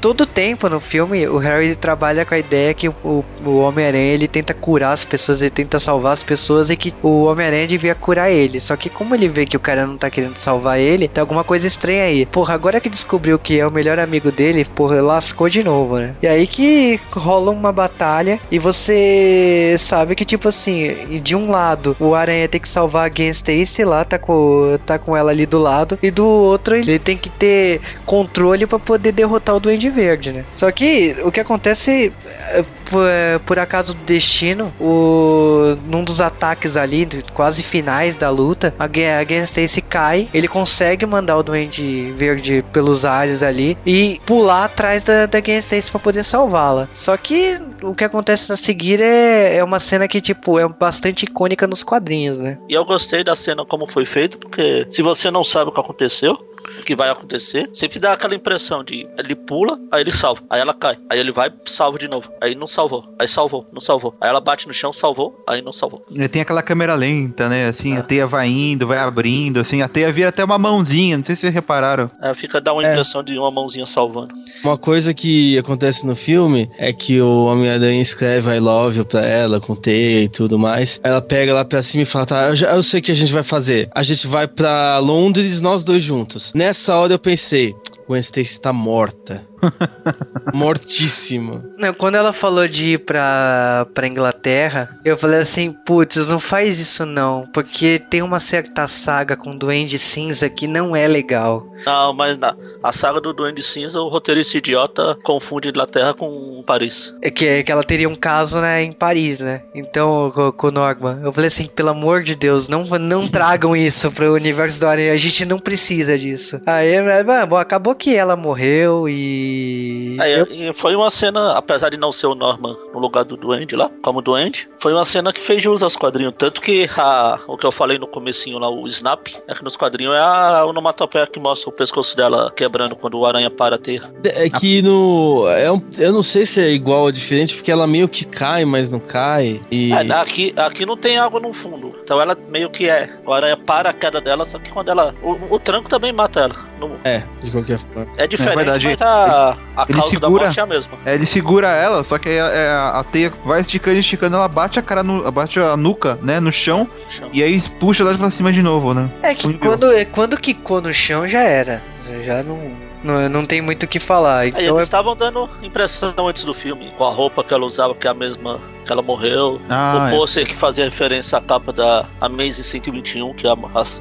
[0.01, 4.29] todo tempo no filme o Harry trabalha com a ideia que o, o Homem-Aranha ele
[4.29, 8.31] tenta curar as pessoas, ele tenta salvar as pessoas e que o Homem-Aranha devia curar
[8.31, 8.61] ele.
[8.61, 11.45] Só que como ele vê que o cara não tá querendo salvar ele, tem alguma
[11.45, 12.27] coisa estranha aí.
[12.27, 16.15] Porra, agora que descobriu que é o melhor amigo dele, porra, lascou de novo, né?
[16.23, 21.97] E aí que rola uma batalha e você sabe que, tipo assim, de um lado
[21.99, 25.47] o Aranha tem que salvar a Gwen Stacy lá, tá com, tá com ela ali
[25.47, 29.89] do lado, e do outro ele tem que ter controle pra poder derrotar o Duende
[29.89, 30.45] Verde, né?
[30.53, 32.13] Só que o que acontece
[32.51, 33.07] é, por,
[33.47, 39.43] por acaso do destino, o, num dos ataques ali, quase finais da luta, a Gwen,
[39.45, 45.25] Stacy cai, ele consegue mandar o Duende Verde pelos ares ali e pular atrás da,
[45.27, 46.87] da Gwen Stacy pra poder salvá-la.
[46.93, 51.25] Só que o que acontece a seguir é, é uma cena que, tipo, é bastante
[51.25, 52.59] icônica nos quadrinhos, né?
[52.69, 55.81] E eu gostei da cena como foi feito, porque se você não sabe o que
[55.81, 56.39] aconteceu,
[56.85, 57.69] que vai acontecer.
[57.73, 61.33] Sempre dá aquela impressão de ele pula, aí ele salva, aí ela cai, aí ele
[61.33, 64.75] vai, salva de novo, aí não salvou, aí salvou, não salvou, aí ela bate no
[64.75, 66.05] chão, salvou, aí não salvou.
[66.11, 67.67] Ele tem aquela câmera lenta, né?
[67.67, 68.01] Assim, Ah.
[68.01, 71.35] a teia vai indo, vai abrindo, assim, a teia vira até uma mãozinha, não sei
[71.35, 72.11] se vocês repararam.
[72.21, 72.91] Aí fica dá uma É.
[72.93, 74.35] impressão de uma mãozinha salvando.
[74.63, 79.25] Uma coisa que acontece no filme é que o Homem-Aranha escreve I love you pra
[79.25, 81.01] ela, com teia e tudo mais.
[81.03, 83.17] Ela pega lá pra cima e fala: Tá, eu, já, eu sei o que a
[83.17, 83.89] gente vai fazer.
[83.95, 86.53] A gente vai pra Londres, nós dois juntos.
[86.55, 87.75] Nessa hora eu pensei:
[88.07, 89.47] Gwen Stacy tá morta.
[90.53, 91.65] Mortíssima.
[91.79, 96.79] Não, quando ela falou de ir pra, pra Inglaterra, eu falei assim, putz, não faz
[96.79, 101.67] isso não, porque tem uma certa saga com Duende Cinza que não é legal.
[101.87, 107.15] Não, mas na a saga do Duende Cinza, o roteirista idiota confunde Inglaterra com Paris.
[107.23, 109.63] É que, que ela teria um caso, né, em Paris, né?
[109.75, 111.21] Então, com, com o Norman.
[111.23, 115.15] Eu falei assim, pelo amor de Deus, não, não tragam isso pro universo do Aranha.
[115.15, 116.61] A gente não precisa disso.
[116.67, 120.17] Aí, mas, bom, que ela morreu e.
[120.21, 123.37] Aí, eu- e foi uma cena, apesar de não ser o Norman no lugar do
[123.37, 126.35] Duende lá, como Duende, foi uma cena que fez jus aos quadrinhos.
[126.37, 129.77] Tanto que a, o que eu falei no comecinho lá, o Snap, é que nos
[129.77, 133.79] quadrinhos é a onomatopeia que mostra o pescoço dela quebrando quando o aranha para a
[133.79, 134.03] teia.
[134.25, 135.47] É que no.
[135.49, 138.65] É um- eu não sei se é igual ou diferente, porque ela meio que cai,
[138.65, 139.61] mas não cai.
[139.71, 139.93] E.
[139.93, 141.95] É, aqui, aqui não tem água no fundo.
[142.03, 143.11] Então ela meio que é.
[143.27, 145.15] O aranha para a queda dela, só que quando ela.
[145.23, 146.55] O, o tranco também mata ela.
[146.89, 148.07] Não- É, de qualquer forma.
[148.17, 150.99] é diferente, verdade, mas a, a ele causa da segura- morte é a mesma.
[151.07, 154.49] É, ele segura ela, só que aí a, a- a teia vai esticando, esticando, ela
[154.49, 155.31] bate a cara no.
[155.33, 156.89] bate a nuca, né, no chão,
[157.33, 159.11] e aí puxa ela pra cima de novo, né?
[159.23, 161.83] É que quando, é, quando quicou no chão já era.
[162.23, 162.71] Já não,
[163.03, 164.41] não, não tem muito o que falar.
[164.41, 167.65] Aí Então eles é estavam dando impressão antes do filme, com a roupa que ela
[167.65, 169.61] usava, que é a mesma que ela morreu.
[169.69, 170.17] Ah, o é.
[170.17, 173.55] pôster que fazia referência à capa da Amazing 121, que é a,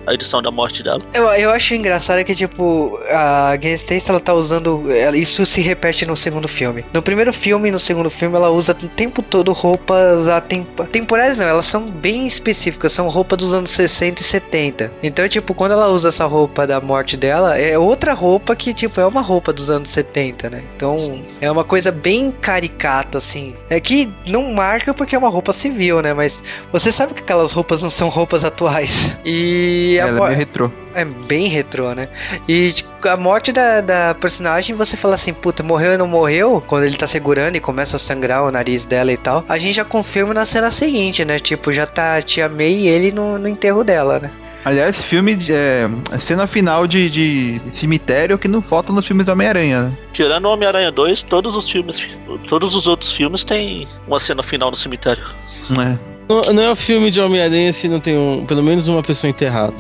[0.08, 1.02] a- edição da morte dela.
[1.14, 4.92] Eu, eu acho engraçado que, tipo, a Gwen Stacy, ela tá usando...
[4.92, 6.84] ela- Isso se repete no segundo filme.
[6.94, 11.38] No primeiro filme e no segundo filme, ela usa o tempo todo roupas atemp- temporais,
[11.38, 11.46] não.
[11.46, 12.92] Elas são bem específicas.
[12.92, 14.92] São roupas dos anos 60 e 70.
[15.02, 19.00] Então, tipo, quando ela usa essa roupa da morte dela, é outra roupa que, tipo,
[19.00, 20.64] é uma roupa dos anos 70, né?
[20.76, 20.96] Então,
[21.40, 23.56] é uma coisa bem caricata, assim.
[23.70, 26.14] É que não marca porque é uma roupa civil, né?
[26.14, 29.18] Mas você sabe que aquelas roupas não são roupas atuais.
[29.26, 30.00] E...
[30.02, 30.72] a Ela é meio retrô.
[30.94, 32.10] é bem retrô, né?
[32.48, 36.62] E tipo, a morte da, da personagem, você fala assim, puta, morreu e não morreu?
[36.66, 39.46] Quando ele tá segurando e começa a sangrar o nariz dela e tal.
[39.48, 41.40] A gente já confirma na cena seguinte, né?
[41.40, 44.32] Tipo, já tá a tia May e ele no, no enterro dela, né?
[44.66, 45.38] Aliás, filme.
[45.50, 45.90] É,
[46.20, 49.98] cena final de, de cemitério que não falta nos filmes do Homem-Aranha, né?
[50.14, 52.08] Tirando o Homem-Aranha 2, todos os filmes,
[52.48, 55.24] todos os outros filmes têm uma cena final no cemitério.
[55.72, 56.13] É.
[56.28, 59.30] Não, não é um filme de Homem-Aranha se não tem um, pelo menos uma pessoa
[59.30, 59.74] enterrada.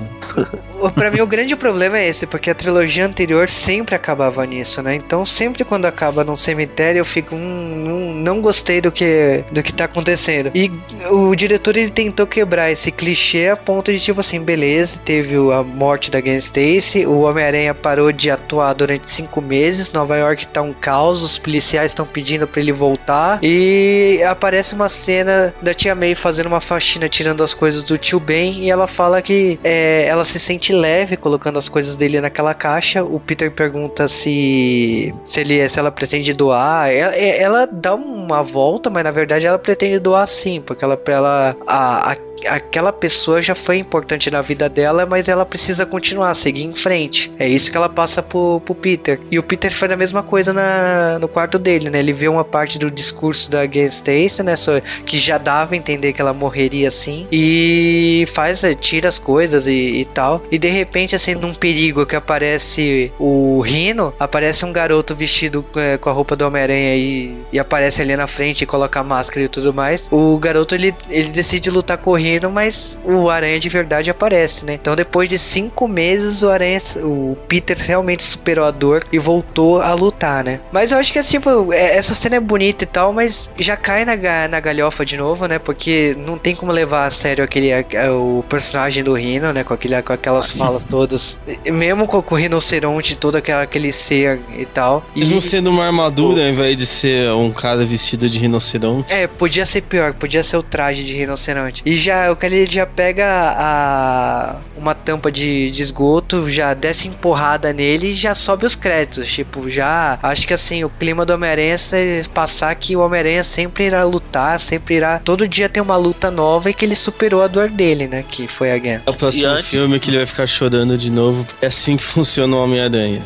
[0.79, 4.81] O- Pra mim, o grande problema é esse, porque a trilogia anterior sempre acabava nisso,
[4.81, 4.93] né?
[4.95, 9.71] Então, sempre quando acaba num cemitério, eu fico, hum, não gostei do que, do que
[9.71, 10.51] tá acontecendo.
[10.53, 10.69] E
[11.09, 15.53] o diretor, ele tentou quebrar esse clichê a ponto de, tipo assim, beleza, teve o-
[15.53, 20.47] a morte da Gwen Stacy, o Homem-Aranha parou de atuar durante cinco meses, Nova York
[20.47, 25.73] tá um caos, os policiais estão pedindo pra ele voltar, e aparece uma cena da
[25.73, 29.59] tia May fazendo uma faxina, tirando as coisas do tio Ben, e ela fala que
[29.63, 33.03] é, ela se sente leve colocando as coisas dele naquela caixa.
[33.03, 36.91] O Peter pergunta se se ele se ela pretende doar.
[36.91, 41.55] Ela, ela dá uma volta, mas na verdade ela pretende doar sim, porque ela ela
[41.67, 42.15] a, a
[42.47, 47.31] aquela pessoa já foi importante na vida dela, mas ela precisa continuar, seguir em frente.
[47.39, 49.19] É isso que ela passa pro, pro Peter.
[49.31, 51.99] E o Peter faz a mesma coisa na, no quarto dele, né?
[51.99, 54.55] Ele vê uma parte do discurso da Gwen Stacy, né?
[54.55, 57.27] Só, que já dava a entender que ela morreria assim.
[57.31, 60.43] E faz, é, tira as coisas e, e tal.
[60.51, 65.97] E de repente, assim, num perigo que aparece o Rino, aparece um garoto vestido é,
[65.97, 69.45] com a roupa do Homem-Aranha e, e aparece ali na frente e coloca a máscara
[69.45, 70.07] e tudo mais.
[70.11, 72.11] O garoto, ele, ele decide lutar com
[72.51, 74.73] mas o Aranha de verdade aparece, né?
[74.73, 79.81] Então, depois de cinco meses, o Aranha, o Peter realmente superou a dor e voltou
[79.81, 80.59] a lutar, né?
[80.71, 83.75] Mas eu acho que, assim, tipo, é- essa cena é bonita e tal, mas já
[83.77, 84.15] cai na,
[84.47, 85.59] na galhofa de novo, né?
[85.59, 87.69] Porque não tem como levar a sério aquele,
[88.11, 89.63] o personagem do Rino, né?
[89.63, 91.37] Com, aquele, com aquelas falas todas.
[91.65, 95.03] E- Mesmo com, com o rinoceronte, todo aquela, aquele ser e tal.
[95.15, 99.13] E, Mesmo sendo uma armadura, ao invés de ser um cara vestido de rinoceronte.
[99.13, 101.81] É, podia ser pior, podia ser o traje de rinoceronte.
[101.85, 103.25] E já já, o cara ele já pega
[103.57, 109.31] a, uma tampa de, de esgoto, já desce empurrada nele e já sobe os créditos.
[109.31, 113.85] Tipo, já acho que assim, o clima do Homem-Aranha é passar que o Homem-Aranha sempre
[113.85, 115.19] irá lutar, sempre irá.
[115.23, 118.23] Todo dia tem uma luta nova e que ele superou a dor dele, né?
[118.27, 119.03] Que foi a guerra.
[119.05, 121.45] É o próximo antes- filme que ele vai ficar chorando de novo.
[121.61, 123.21] É assim que funciona o Homem-Aranha.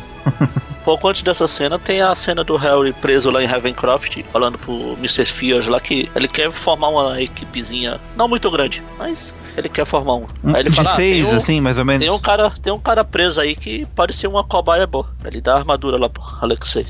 [0.84, 4.94] Pouco antes dessa cena tem a cena do Harry preso lá em Ravencroft, falando pro
[4.94, 5.26] Mr.
[5.26, 10.14] Fears lá que ele quer formar uma equipezinha, não muito grande, mas ele quer formar
[10.14, 10.26] um.
[10.42, 12.00] Um- Aí ele de fala, ah, seis, tem um, assim, mais ou menos.
[12.00, 15.06] tem um cara, tem um cara preso aí que pode ser uma cobaia boa.
[15.24, 16.86] Ele dá a armadura lá pro Alexei.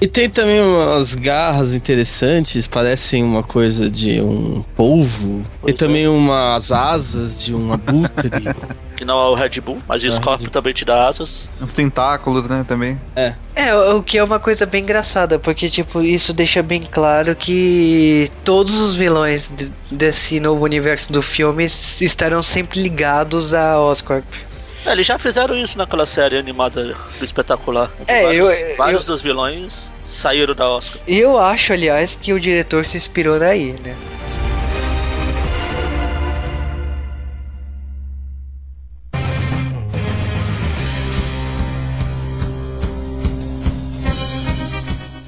[0.00, 5.42] E tem também umas garras interessantes, parecem uma coisa de um polvo.
[5.60, 8.30] Pois e também umas asas de um abutre.
[8.98, 11.52] Que não é o Red Bull, mas o É, Scorpio Red- também te dá asas.
[11.60, 12.98] Os tentáculos, né, também.
[13.14, 18.28] É, o que é uma coisa bem engraçada, porque, tipo, isso deixa bem claro que
[18.44, 24.24] todos os vilões de- desse novo universo do filme estarão sempre ligados a Oscorp.
[24.88, 27.90] É, eles já fizeram isso naquela série animada do espetacular.
[28.06, 31.00] É, vários, eu- vários eu- dos vilões saíram da Oscar.
[31.06, 33.94] E eu acho, aliás, que o diretor se inspirou daí, né?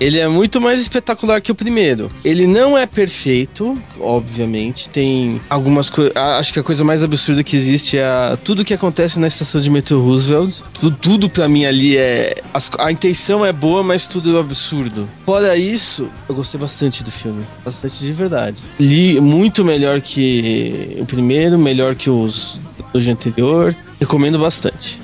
[0.01, 2.11] Ele é muito mais espetacular que o primeiro.
[2.25, 4.89] Ele não é perfeito, obviamente.
[4.89, 6.17] Tem algumas coisas.
[6.17, 9.61] Acho que a coisa mais absurda que existe é a- tudo que acontece na estação
[9.61, 10.61] de metrô Roosevelt.
[10.81, 12.41] Tudo, tudo para mim ali é.
[12.55, 15.09] as- a intenção é boa, mas tudo é absurdo.
[15.27, 17.45] Fora isso, eu gostei bastante do filme.
[17.65, 18.63] Bastante de verdade.
[18.79, 22.59] Li muito melhor que o primeiro, melhor que os
[22.93, 23.77] do anterior.
[24.01, 24.99] Recomendo bastante.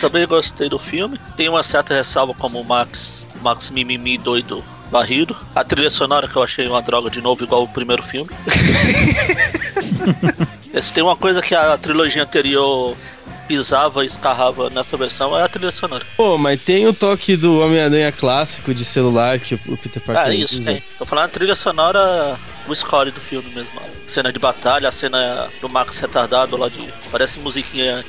[0.00, 1.18] Também gostei do filme.
[1.38, 5.36] Tem uma certa ressalva como o Max, Max Mimimi doido varrido.
[5.54, 8.28] A trilha sonora que eu achei uma droga de novo, igual o primeiro filme.
[10.74, 12.96] Esse tem uma coisa que a trilogia anterior
[13.46, 16.04] pisava e escarrava nessa versão, é a trilha sonora.
[16.16, 20.34] Pô, mas tem o toque do Homem-Aranha clássico de celular que o Peter Parker Ah,
[20.34, 20.72] isso, usa.
[20.72, 20.82] tem.
[20.98, 22.36] Tô falando a trilha sonora,
[22.66, 23.70] o score do filme mesmo.
[24.06, 26.88] Cena de batalha, a cena do Max retardado lá de.
[27.10, 28.04] Parece musiquinha.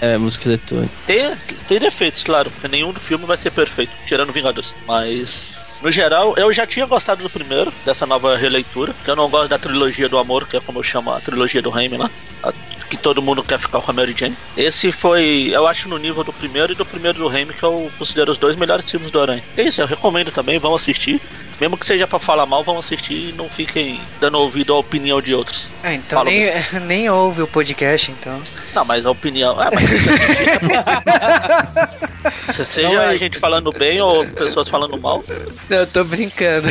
[0.00, 0.94] É, música eletrônica.
[1.06, 1.36] Tem,
[1.68, 4.74] tem defeitos, claro, porque nenhum do filme vai ser perfeito, tirando Vingadores.
[4.86, 8.92] Mas, no geral, eu já tinha gostado do primeiro, dessa nova releitura.
[9.04, 11.62] Que eu não gosto da trilogia do amor, que é como eu chamo a trilogia
[11.62, 12.10] do Raimi lá.
[12.42, 12.52] a-
[12.90, 14.36] que todo mundo quer ficar com a Mary Jane.
[14.56, 17.90] Esse foi, eu acho, no nível do primeiro e do primeiro do Raimi, que eu
[17.98, 19.42] considero os dois melhores filmes do Aranha.
[19.56, 21.20] É isso, eu recomendo também, vão assistir.
[21.60, 25.20] Mesmo que seja pra falar mal, vão assistir e não fiquem dando ouvido à opinião
[25.20, 25.66] de outros.
[25.84, 26.50] É, então Fala, nem,
[26.86, 28.40] nem ouve o podcast, então.
[28.74, 29.60] Não, mas a opinião.
[29.60, 29.90] Ah, mas
[32.66, 35.22] Seja Não, é- a gente falando bem ou pessoas falando mal.
[35.68, 36.68] Não, eu tô brincando.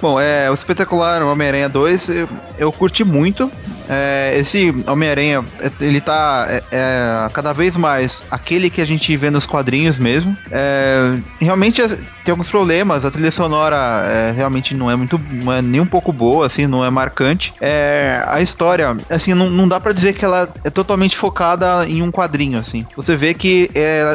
[0.00, 2.28] Bom, é, o espetacular Homem-Aranha 2 eu,
[2.58, 3.50] eu curti muito.
[3.88, 5.44] É, esse Homem-Aranha,
[5.80, 10.36] ele tá é, é, cada vez mais aquele que a gente vê nos quadrinhos mesmo.
[10.50, 11.82] É, realmente
[12.24, 13.76] tem alguns problemas, a trilha sonora
[14.06, 17.52] é, realmente não é muito, não é nem um pouco boa, assim, não é marcante.
[17.60, 22.02] É, a história, assim, não, não dá pra dizer que ela é totalmente focada em
[22.02, 22.84] um quadrinho, assim.
[22.94, 23.70] Você vê que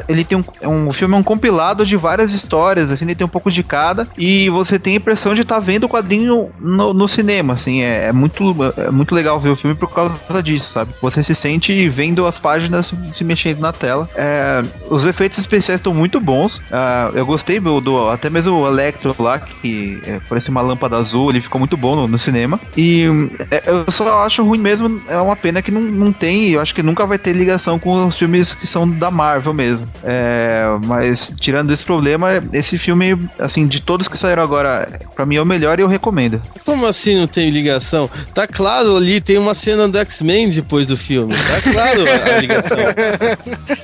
[0.08, 3.26] ele tem um, um o filme é um compilado de várias histórias, assim, ele tem
[3.26, 6.94] um pouco de cada, e você tem a impressão de estar vendo o quadrinho no,
[6.94, 10.72] no cinema, assim, é, é muito, é muito legal ver o filme por causa disso,
[10.74, 10.94] sabe?
[11.02, 14.08] Você se sente vendo as páginas se mexendo na tela.
[14.16, 16.62] É, os efeitos especiais estão muito bons.
[16.72, 20.98] Ah, eu gostei do, do- até mesmo o Electro lá, que é, parece uma lâmpada
[20.98, 22.60] azul, ele ficou muito bom no, no cinema.
[22.78, 23.06] E
[23.52, 26.76] é, eu só acho ruim mesmo, é uma pena que não, não tem, eu acho
[26.76, 29.88] que nunca vai ter ligação com os filmes que são da Marvel mesmo.
[30.04, 35.36] É, mas tirando esse problema, esse filme, assim, de todos que saíram agora, pra mim
[35.38, 36.42] é o melhor e eu recomendo.
[36.66, 38.10] Como assim não tem ligação?
[38.34, 41.34] Tá claro ali, tem uma cena do X-Men depois do filme.
[41.34, 42.78] Tá claro a, ligação.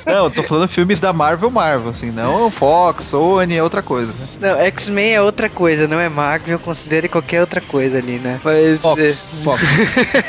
[0.06, 4.14] Não, eu tô falando filmes da Marvel, Marvel, assim, não Fox, Sony, é outra coisa.
[4.14, 4.28] né?
[4.40, 8.40] Não, X-Men é outra coisa, não é Marvel, considere qualquer outra coisa ali, né?
[8.44, 9.62] Mas, Fox, Fox.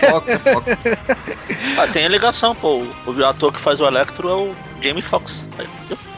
[0.01, 0.67] Fox, Fox.
[1.77, 2.83] Ah, tem a ligação, pô.
[3.07, 5.47] O, o ator que faz o Electro é o Jamie Foxx.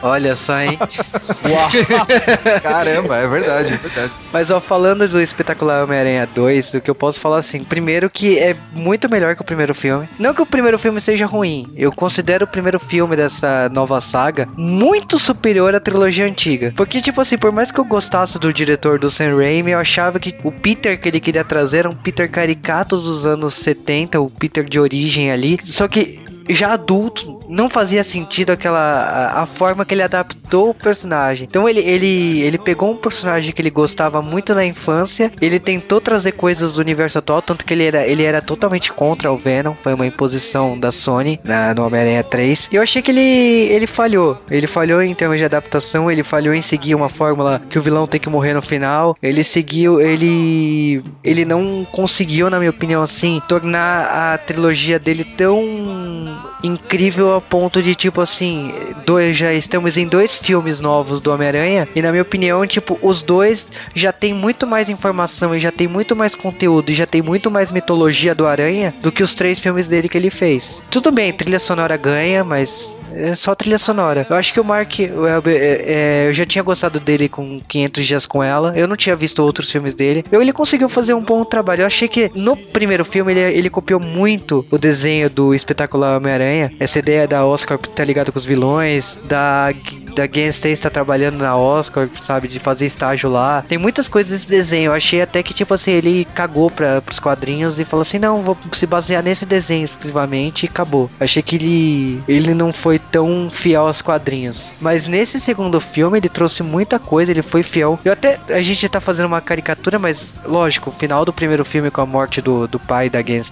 [0.02, 0.78] Olha só, hein?
[2.62, 4.12] Caramba, é verdade, é verdade.
[4.32, 8.38] Mas ó, falando do espetacular Homem-Aranha 2, o que eu posso falar assim, primeiro que
[8.38, 10.08] é muito melhor que o primeiro filme.
[10.18, 14.48] Não que o primeiro filme seja ruim, eu considero o primeiro filme dessa nova saga
[14.56, 16.72] muito superior à trilogia antiga.
[16.76, 20.18] Porque, tipo assim, por mais que eu gostasse do diretor do Sam Raimi, eu achava
[20.18, 24.30] que o Peter que ele queria trazer era um Peter caricato dos anos 70, o
[24.30, 25.58] Peter de origem ali.
[25.64, 30.74] Só que já adulto, não fazia sentido aquela a, a, forma que ele adaptou o
[30.74, 31.46] personagem.
[31.48, 36.00] Então ele, ele, ele pegou um personagem que ele gostava muito na infância, ele tentou
[36.00, 39.74] trazer coisas do universo atual, tanto que ele era, ele era totalmente contra o Venom,
[39.82, 42.68] foi uma imposição da Sony na, no Homem-Aranha 3.
[42.72, 44.40] E eu achei que ele, ele falhou.
[44.50, 48.06] Ele falhou em termos de adaptação, ele falhou em seguir uma fórmula que o vilão
[48.06, 49.16] tem que morrer no final.
[49.22, 56.31] Ele seguiu, ele ele não conseguiu, na minha opinião assim, tornar a trilogia dele tão
[56.62, 58.72] incrível a ponto de tipo assim,
[59.04, 63.22] dois já estamos em dois filmes novos do Homem-Aranha e na minha opinião, tipo, os
[63.22, 67.22] dois já tem muito mais informação e já tem muito mais conteúdo e já tem
[67.22, 70.82] muito mais mitologia do Aranha do que os três filmes dele que ele fez.
[70.90, 74.26] Tudo bem, trilha sonora ganha, mas é só trilha sonora.
[74.28, 78.06] Eu acho que o Mark Welber, é, é, eu já tinha gostado dele com 500
[78.06, 78.72] dias com ela.
[78.76, 80.24] Eu não tinha visto outros filmes dele.
[80.30, 81.82] Eu, ele conseguiu fazer um bom trabalho.
[81.82, 86.72] Eu achei que no primeiro filme ele, ele copiou muito o desenho do espetacular Homem-Aranha.
[86.78, 89.72] Essa ideia da Oscar tá ligado com os vilões, da
[90.14, 93.64] da Gwen Stacy tá trabalhando na Oscar, sabe, de fazer estágio lá.
[93.68, 94.86] Tem muitas coisas desse desenho.
[94.86, 98.42] Eu achei até que, tipo assim, ele cagou pra, pros quadrinhos e falou assim: não,
[98.42, 101.10] vou se basear nesse desenho exclusivamente e acabou.
[101.20, 104.72] Achei que ele, ele não foi tão fiel aos quadrinhos.
[104.80, 107.98] Mas nesse segundo filme, ele trouxe muita coisa, ele foi fiel.
[108.04, 111.90] Eu até, a gente tá fazendo uma caricatura, mas lógico, o final do primeiro filme
[111.90, 113.42] com a morte do, do pai da Gwen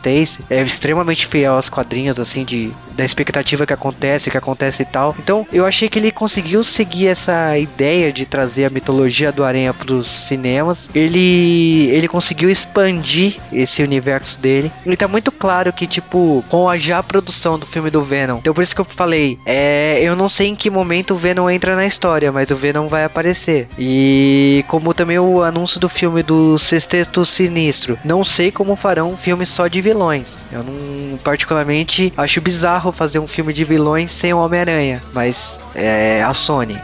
[0.49, 5.15] é extremamente fiel aos quadrinhos, assim, de da expectativa que acontece, que acontece e tal.
[5.19, 9.73] Então, eu achei que ele conseguiu seguir essa ideia de trazer a mitologia do Aranha
[9.73, 10.89] para os cinemas.
[10.95, 14.73] Ele ele conseguiu expandir esse universo dele.
[14.85, 18.39] E tá muito claro que tipo, com a já produção do filme do Venom.
[18.39, 21.49] Então, por isso que eu falei, é, eu não sei em que momento o Venom
[21.49, 23.69] entra na história, mas o Venom vai aparecer.
[23.79, 29.17] E como também o anúncio do filme do Sexteto Sinistro, não sei como farão um
[29.17, 30.39] filme só de vilões.
[30.53, 36.23] Eu não particularmente acho bizarro fazer um filme de vilões sem o Homem-Aranha, mas é
[36.23, 36.81] a Sony.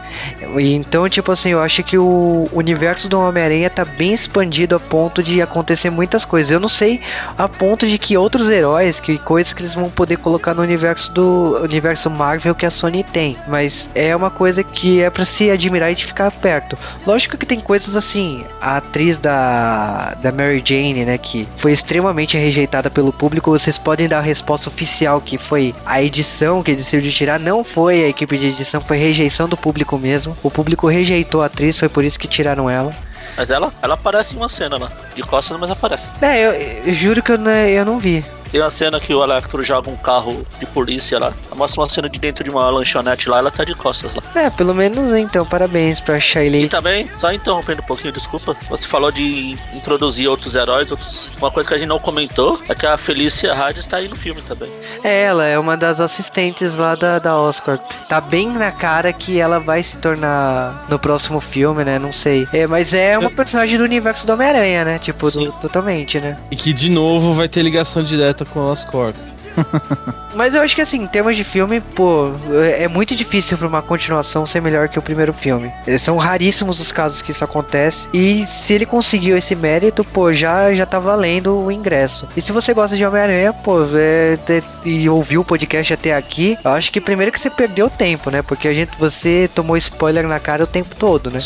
[0.59, 5.21] Então, tipo assim, eu acho que o universo do Homem-Aranha tá bem expandido a ponto
[5.21, 6.51] de acontecer muitas coisas.
[6.51, 7.01] Eu não sei
[7.37, 11.11] a ponto de que outros heróis, que coisas que eles vão poder colocar no universo
[11.11, 15.49] do universo Marvel que a Sony tem, mas é uma coisa que é para se
[15.49, 16.77] admirar e de ficar perto.
[17.05, 22.37] Lógico que tem coisas assim, a atriz da da Mary Jane, né, que foi extremamente
[22.37, 27.11] rejeitada pelo público, vocês podem dar a resposta oficial que foi a edição que decidiu
[27.11, 30.37] tirar, não foi a equipe de edição foi rejeição do público mesmo.
[30.43, 32.93] O público rejeitou a atriz, foi por isso que tiraram ela.
[33.35, 34.91] Mas ela, ela aparece em uma cena lá.
[35.15, 36.09] De costas, mas aparece.
[36.21, 36.51] É, eu,
[36.87, 38.23] eu juro que eu, eu não vi.
[38.51, 41.33] Tem uma cena que o Electro joga um carro de polícia lá.
[41.55, 44.21] Mostra uma cena de dentro de uma lanchonete lá, ela tá de costas lá.
[44.35, 46.65] É, pelo menos então, parabéns pra Shailene.
[46.65, 48.55] E também, só interrompendo um pouquinho, desculpa.
[48.69, 51.31] Você falou de introduzir outros heróis, outros...
[51.37, 54.15] uma coisa que a gente não comentou é que a Felícia Hades tá aí no
[54.15, 54.69] filme também.
[55.03, 57.77] É, ela é uma das assistentes lá da, da Oscar.
[58.07, 61.97] Tá bem na cara que ela vai se tornar no próximo filme, né?
[61.97, 62.47] Não sei.
[62.53, 64.99] É, mas é uma personagem do universo do Homem-Aranha, né?
[64.99, 66.37] Tipo, do, totalmente, né?
[66.51, 69.36] E que de novo vai ter ligação direta com o Oscorp.
[70.35, 72.31] Mas eu acho que assim, em termos de filme, pô,
[72.77, 75.71] é muito difícil pra uma continuação ser melhor que o primeiro filme.
[75.99, 78.07] São raríssimos os casos que isso acontece.
[78.13, 82.27] E se ele conseguiu esse mérito, pô, já, já tá valendo o ingresso.
[82.37, 86.57] E se você gosta de Homem-Aranha, pô, é, é, e ouviu o podcast até aqui,
[86.63, 88.43] eu acho que primeiro que você perdeu tempo, né?
[88.43, 91.39] Porque a gente, você tomou spoiler na cara o tempo todo, né?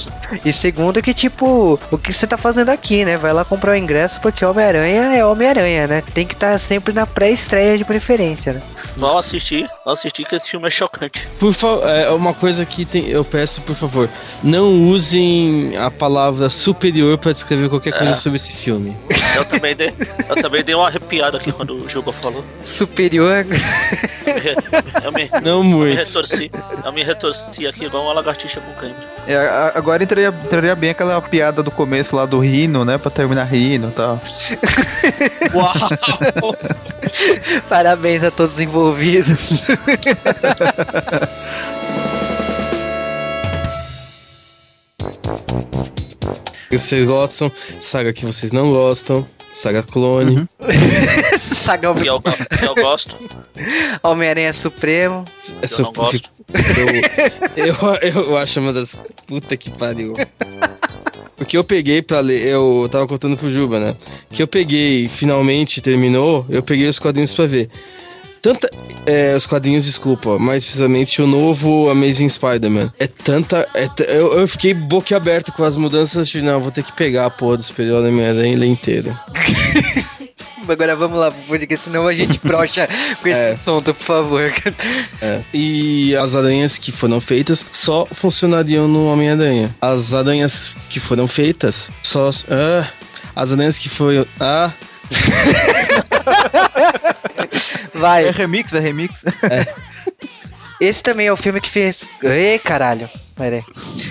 [0.43, 3.15] E segundo que, tipo, o que você tá fazendo aqui, né?
[3.15, 6.03] Vai lá comprar o ingresso porque Homem-Aranha é Homem-Aranha, né?
[6.13, 8.00] Tem que estar tá sempre na pré-estreia de preferência,
[8.53, 8.61] né?
[8.95, 11.27] Vão assistir, vão assistir que esse filme é chocante.
[11.39, 14.09] Por favor, é uma coisa que tem, eu peço, por favor,
[14.43, 18.15] não usem a palavra superior para descrever qualquer coisa é.
[18.15, 18.95] sobre esse filme.
[19.35, 19.93] Eu também dei,
[20.29, 22.43] eu também dei uma arrepiada aqui quando o Juba falou.
[22.65, 23.45] Superior?
[25.03, 25.91] Eu me, não muito.
[25.91, 26.51] Eu me retorci,
[26.83, 29.09] eu me retorci aqui igual uma lagartixa com câimbra.
[29.27, 32.97] É, agora entraria, entraria bem aquela piada do começo lá do rino, né?
[32.97, 34.21] Pra terminar rindo e tal.
[35.53, 36.55] Uau!
[37.69, 39.63] Parabéns a todos os envolvidos.
[46.71, 47.51] Vocês gostam,
[47.81, 50.37] saga que vocês não gostam, saga clone.
[50.37, 50.47] Uhum.
[51.53, 53.13] saga que eu, que eu gosto.
[54.01, 55.25] Homem-Aranha Supremo.
[55.61, 56.29] É eu não gosto.
[57.57, 57.67] Eu,
[58.01, 58.97] eu, eu acho uma das.
[59.27, 60.15] Puta que pariu.
[61.37, 63.95] O que eu peguei pra ler, eu tava contando pro Juba, né?
[64.29, 67.69] Que eu peguei, finalmente terminou, eu peguei os quadrinhos pra ver.
[68.41, 68.69] Tanta.
[69.05, 72.91] É, os quadrinhos, desculpa, mais precisamente o novo Amazing Spider-Man.
[72.99, 73.67] É tanta.
[73.75, 73.87] É
[74.17, 77.57] eu, eu fiquei boquiaberto com as mudanças de não, vou ter que pegar a porra
[77.57, 79.17] do Superior Homem-Aranha inteiro.
[80.67, 82.87] Agora vamos lá, porque senão a gente brocha
[83.21, 83.51] com esse É.
[83.53, 84.53] assunto, por favor.
[85.21, 85.41] É.
[85.53, 89.75] E as aranhas que foram feitas só funcionariam no Homem-Aranha.
[89.81, 92.29] As aranhas que foram feitas só.
[92.49, 92.87] Ah,
[93.35, 94.25] as aranhas que foram.
[94.39, 94.71] Ah,
[98.01, 98.27] Vai.
[98.27, 99.23] É remix, é remix.
[100.81, 102.03] Esse também é o filme que fez.
[102.23, 103.07] Ei, caralho.
[103.35, 103.63] Pera aí.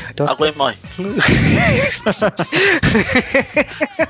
[0.09, 0.77] Então- Água e morre.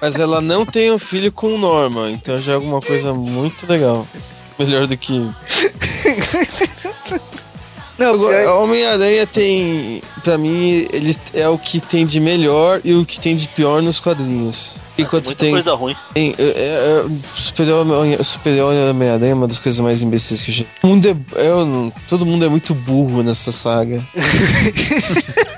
[0.00, 3.66] mas ela não tem um filho com o Norman, então já é alguma coisa muito
[3.66, 4.06] legal.
[4.58, 5.30] Melhor do que.
[8.00, 10.00] Não, eu- Homem-Aranha tem.
[10.24, 13.82] Pra mim, ele é o que tem de melhor e o que tem de pior
[13.82, 14.78] nos quadrinhos.
[14.98, 15.52] Enquanto Muita tem.
[15.52, 15.94] coisa ruim.
[16.12, 20.50] tem é, é, é, Superior Homem- Superior Homem-Aranha é uma das coisas mais imbecis que
[20.50, 20.64] eu já.
[20.82, 21.16] O mundo é,
[21.48, 24.02] eu todo mundo é muito burro nessa saga.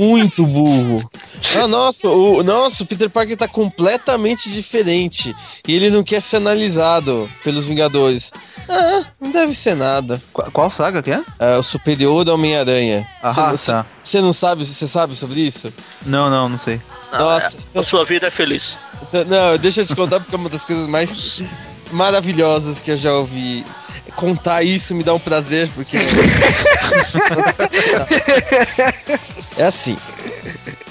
[0.00, 1.08] muito burro.
[1.56, 5.34] Ah, nossa, o, nossa, o Peter Parker tá completamente diferente.
[5.66, 8.32] E ele não quer ser analisado pelos Vingadores.
[8.68, 10.20] Ah, não deve ser nada.
[10.32, 11.22] Qual, qual saga que é?
[11.38, 13.06] É, o Superior Homem-Aranha.
[13.22, 13.86] Ah, Você tá.
[14.02, 15.72] você não sabe, você sabe sobre isso?
[16.06, 16.80] Não, não, não sei.
[17.12, 18.78] Não, Nossa, é, então- a sua vida é feliz.
[19.02, 21.42] Então, Não, deixa eu te contar porque é uma das coisas mais
[21.92, 23.64] maravilhosas que eu já ouvi.
[24.20, 25.96] Contar isso me dá um prazer, porque.
[29.56, 29.96] é assim.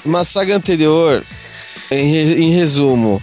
[0.04, 1.24] Uma saga anterior,
[1.92, 3.22] em, em resumo,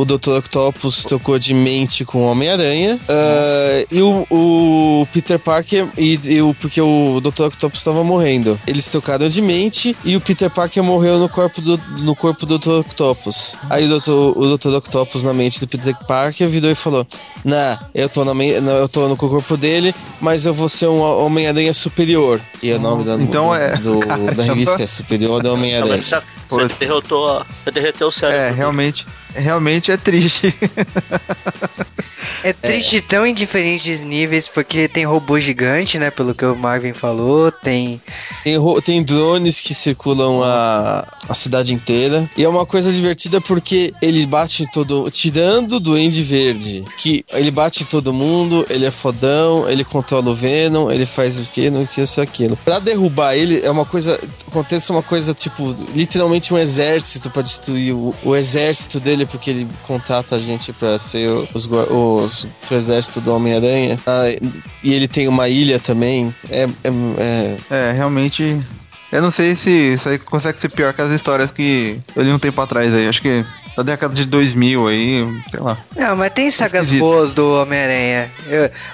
[0.00, 0.30] o Dr.
[0.38, 2.98] Octopus trocou de mente com o Homem-Aranha.
[3.08, 5.88] ah, e o, o Peter Parker.
[5.98, 7.44] E, e o, porque o Dr.
[7.46, 8.58] Octopus estava morrendo.
[8.66, 12.58] Eles trocaram de mente e o Peter Parker morreu no corpo do, no corpo do
[12.58, 12.80] Dr.
[12.80, 13.56] Octopus.
[13.68, 14.10] Aí o Dr.
[14.12, 14.74] o Dr.
[14.74, 17.06] Octopus, na mente do Peter Parker, virou e falou:
[17.44, 21.74] Nah, eu tô, na, eu tô no corpo dele, mas eu vou ser um Homem-Aranha
[21.74, 22.40] superior.
[22.62, 24.00] E o nome da, Então do- é- do-
[24.34, 26.02] da revista é Superior do Homem-Aranha.
[26.48, 27.46] você derrotou a.
[27.64, 28.40] Você derreteu o cérebro.
[28.40, 28.56] É, dele.
[28.56, 29.06] realmente,
[29.38, 30.54] realmente é triste.
[32.42, 36.10] É triste tão em diferentes níveis, porque tem robô gigante, né?
[36.10, 38.00] Pelo que o Marvin falou, tem.
[38.44, 42.28] Tem, tem drones que circulam a, a cidade inteira.
[42.36, 45.08] E é uma coisa divertida porque ele bate em todo.
[45.10, 50.30] Tirando o Duende Verde, que ele bate em todo mundo, ele é fodão, ele controla
[50.30, 52.56] o Venom, ele faz o que, não que isso aquilo.
[52.64, 54.18] Pra derrubar ele, é uma coisa.
[54.46, 59.68] Acontece uma coisa tipo, literalmente um exército pra destruir o, o exército dele, porque ele
[59.82, 61.86] contrata a gente pra ser o- os, gua-
[62.16, 63.98] os, o exército do Homem-Aranha.
[64.06, 64.24] Ah,
[64.82, 66.34] e ele tem uma ilha também.
[66.50, 66.66] É- é-
[67.18, 68.60] é É, realmente.
[69.10, 72.30] Eu não sei se isso aí consegue ser pior que as histórias que eu li
[72.32, 73.08] um tempo atrás aí.
[73.08, 73.42] Acho que
[73.74, 75.78] da década de 2000 aí, sei lá.
[75.96, 77.00] Não, mas tem sagas Esquisito.
[77.00, 78.30] boas do Homem-Aranha.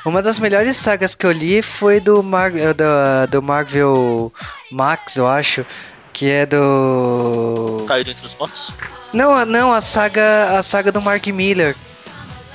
[0.06, 4.32] Uma das melhores sagas que eu li foi do, Mar do, do Marvel
[4.70, 5.64] Max, eu acho.
[6.12, 7.84] Que é do.
[7.88, 8.72] Caído entre os mortos.
[9.12, 10.58] Não, a- não, a saga.
[10.58, 11.74] A saga do Mark Miller.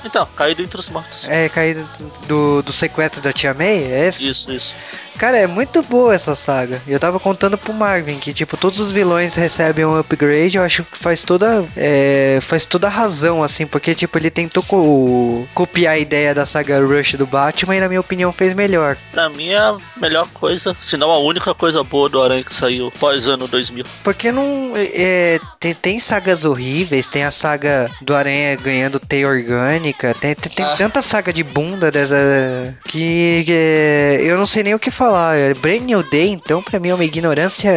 [0.04, 1.28] Então, caído entre os mortos.
[1.28, 1.88] É, caído
[2.26, 3.84] do, do sequestro da Tia May?
[3.84, 4.08] É?
[4.18, 4.74] Isso, isso.
[5.20, 6.80] Cara, é muito boa essa saga.
[6.88, 10.56] Eu tava contando pro Marvin que, tipo, todos os vilões recebem um upgrade.
[10.56, 11.62] Eu acho que faz toda.
[11.76, 16.46] é, faz toda a razão, assim, porque, tipo, ele tentou co- copiar a ideia da
[16.46, 18.96] saga Rush do Batman e, na minha opinião, fez melhor.
[19.12, 22.54] Pra mim é a melhor coisa, se não a única coisa boa do Aranha que
[22.54, 23.84] saiu pós ano 2000.
[24.02, 24.72] Porque não.
[24.74, 30.50] É, tem, tem sagas horríveis, tem a saga do Aranha ganhando teia orgânica, tem, tem,
[30.50, 30.76] tem Ah.
[30.78, 32.16] tanta saga de bunda dessa.
[32.86, 35.09] Que, que, é, eu não sei nem o que falar.
[35.16, 37.70] É, Brand New Day, então, pra mim é uma ignorância.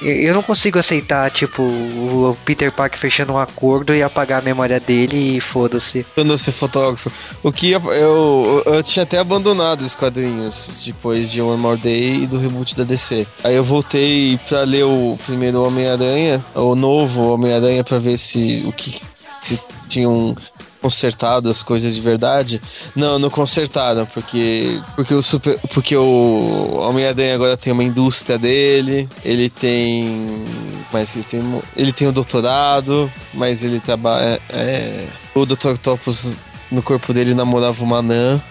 [0.00, 4.78] Eu, não consigo aceitar, tipo, o Peter Parker fechando um acordo e apagar a memória
[4.80, 6.06] dele e foda-se.
[6.36, 7.10] ser fotógrafo.
[7.42, 12.22] O que eu, eu, eu tinha até abandonado os quadrinhos depois de One More Day
[12.22, 13.26] e do reboot da DC.
[13.44, 18.72] Aí eu voltei pra ler o primeiro Homem-Aranha, o novo Homem-Aranha, pra ver se o
[18.72, 19.00] que
[19.40, 20.34] se tinham
[20.82, 22.60] consertado as coisas de verdade.
[22.94, 29.08] Não, não consertaram, porque porque o super, porque o Homem-Aranha agora tem uma indústria dele,
[29.24, 30.44] ele tem
[30.92, 35.68] mas ele tem ele tem o doutorado, mas ele trabalha é, o Dr.
[35.68, 36.36] Octopus
[36.70, 38.42] no corpo dele namorava uma anã.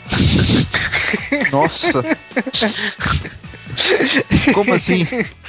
[1.51, 2.03] Nossa!
[4.53, 5.05] Como assim?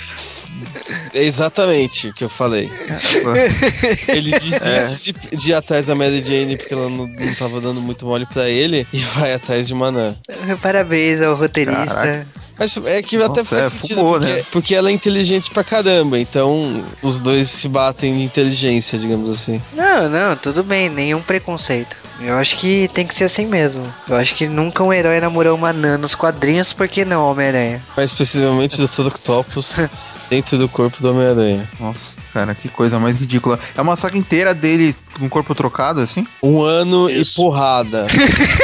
[1.14, 2.70] É exatamente o que eu falei.
[4.08, 7.80] Ele desiste de, de ir atrás da Mary Jane porque ela não, não tava dando
[7.80, 10.16] muito mole pra ele e vai atrás de uma anã.
[10.60, 11.86] Parabéns ao roteirista.
[11.86, 12.41] Caraca.
[12.59, 14.42] Mas é que até Nossa, faz é, sentido, fumou, porque, né?
[14.50, 19.61] porque ela é inteligente pra caramba, então os dois se batem de inteligência, digamos assim.
[19.72, 21.96] Não, não, tudo bem, nenhum preconceito.
[22.20, 23.82] Eu acho que tem que ser assim mesmo.
[24.09, 27.82] Eu acho que nunca um herói namorou uma Nana nos quadrinhos, por que não, Homem-Aranha?
[27.96, 29.03] Mais precisamente do.
[29.03, 29.88] Octopus
[30.30, 31.68] dentro do corpo do Homem-Aranha.
[31.80, 33.59] Nossa, cara, que coisa mais ridícula.
[33.76, 36.26] É uma saga inteira dele com o corpo trocado, assim?
[36.42, 37.32] Um ano Isso.
[37.32, 38.07] e porrada.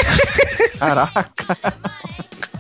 [0.79, 1.29] Caraca.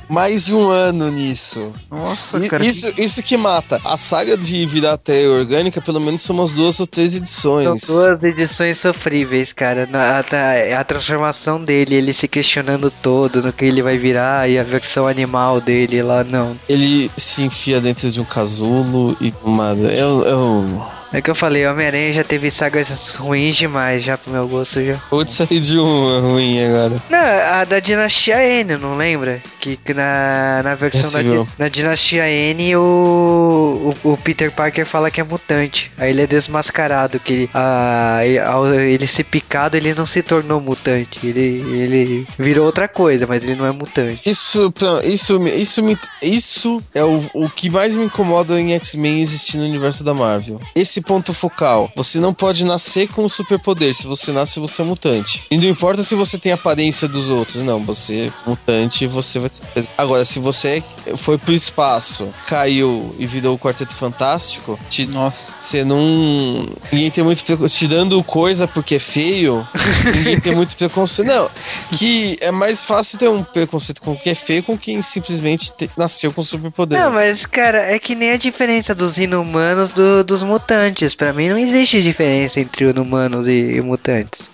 [0.08, 1.72] Mais de um ano nisso.
[1.90, 2.64] Nossa, I- cara.
[2.64, 3.80] isso, isso que mata.
[3.84, 7.20] A saga de virar teia orgânica, pelo menos são umas duas ou três São
[7.60, 7.86] edições.
[7.86, 9.86] duas edições sofríveis, cara.
[9.90, 14.58] Na- a, a transformação dele, ele se questionando todo no que ele vai virar e
[14.58, 16.56] a versão animal dele lá, não.
[16.68, 19.72] Ele se enfia dentro de um casulo e uma.
[19.74, 20.82] Eu, eu...
[21.12, 24.94] É que eu falei, Homem-Aranha já teve sagas ruins demais, já pro meu gosto já.
[25.10, 27.00] Vou te sair de uma ruim agora.
[27.08, 29.40] Não, a da Dinastia N, não lembra?
[29.60, 31.22] Que que na, na versão da.
[31.22, 35.90] Di- na Dinastia N o, o, o Peter Parker fala que é mutante.
[35.96, 40.60] Aí ele é desmascarado, que ele, e- ao ele ser picado, ele não se tornou
[40.60, 41.20] mutante.
[41.26, 44.20] Ele, ele virou outra coisa, mas ele não é mutante.
[44.28, 44.72] Isso,
[45.04, 49.64] isso, isso, me, isso é o, o que mais me incomoda em X-Men existir no
[49.64, 50.60] universo da Marvel.
[50.74, 51.90] Esse ponto focal.
[51.96, 53.94] Você não pode nascer com o superpoder.
[53.94, 55.42] Se você nasce, você é mutante.
[55.50, 57.62] E não importa se você tem a aparência dos outros.
[57.62, 59.88] Não, você é mutante você vai ser.
[59.96, 60.82] Agora, se você
[61.16, 65.48] foi pro espaço, caiu e virou o Quarteto Fantástico, te, Nossa.
[65.60, 66.68] você não.
[66.92, 67.78] Ninguém tem muito preconceito.
[67.78, 69.66] Te dando coisa porque é feio,
[70.14, 71.28] ninguém tem muito preconceito.
[71.28, 71.50] Não,
[71.96, 75.72] que é mais fácil ter um preconceito com o que é feio com quem simplesmente
[75.72, 76.98] te- nasceu com superpoder.
[76.98, 80.87] Não, mas cara, é que nem a diferença dos inumanos do- dos mutantes.
[81.16, 84.48] Pra mim não existe diferença entre inumanos e, e mutantes.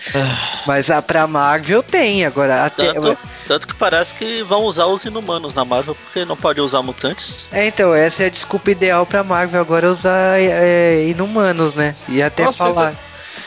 [0.67, 2.93] mas a pra Marvel tem, agora até.
[2.93, 6.83] Tanto, tanto que parece que vão usar os inumanos na Marvel, porque não pode usar
[6.83, 7.47] mutantes.
[7.53, 11.95] É, então, essa é a desculpa ideal pra Marvel agora usar é, inumanos, né?
[12.09, 12.95] E até Nossa, falar.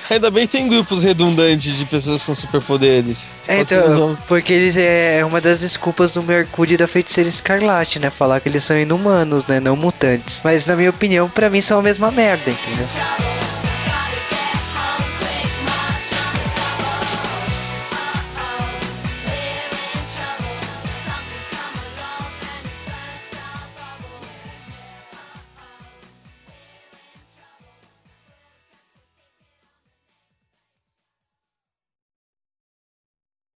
[0.09, 3.35] Ainda bem que tem grupos redundantes de pessoas com superpoderes.
[3.47, 8.09] É, então, porque eles é uma das desculpas do Mercúrio e da Feiticeira Escarlate, né?
[8.09, 9.59] Falar que eles são inumanos, né?
[9.59, 10.41] Não mutantes.
[10.43, 12.88] Mas na minha opinião, pra mim são a mesma merda, entendeu?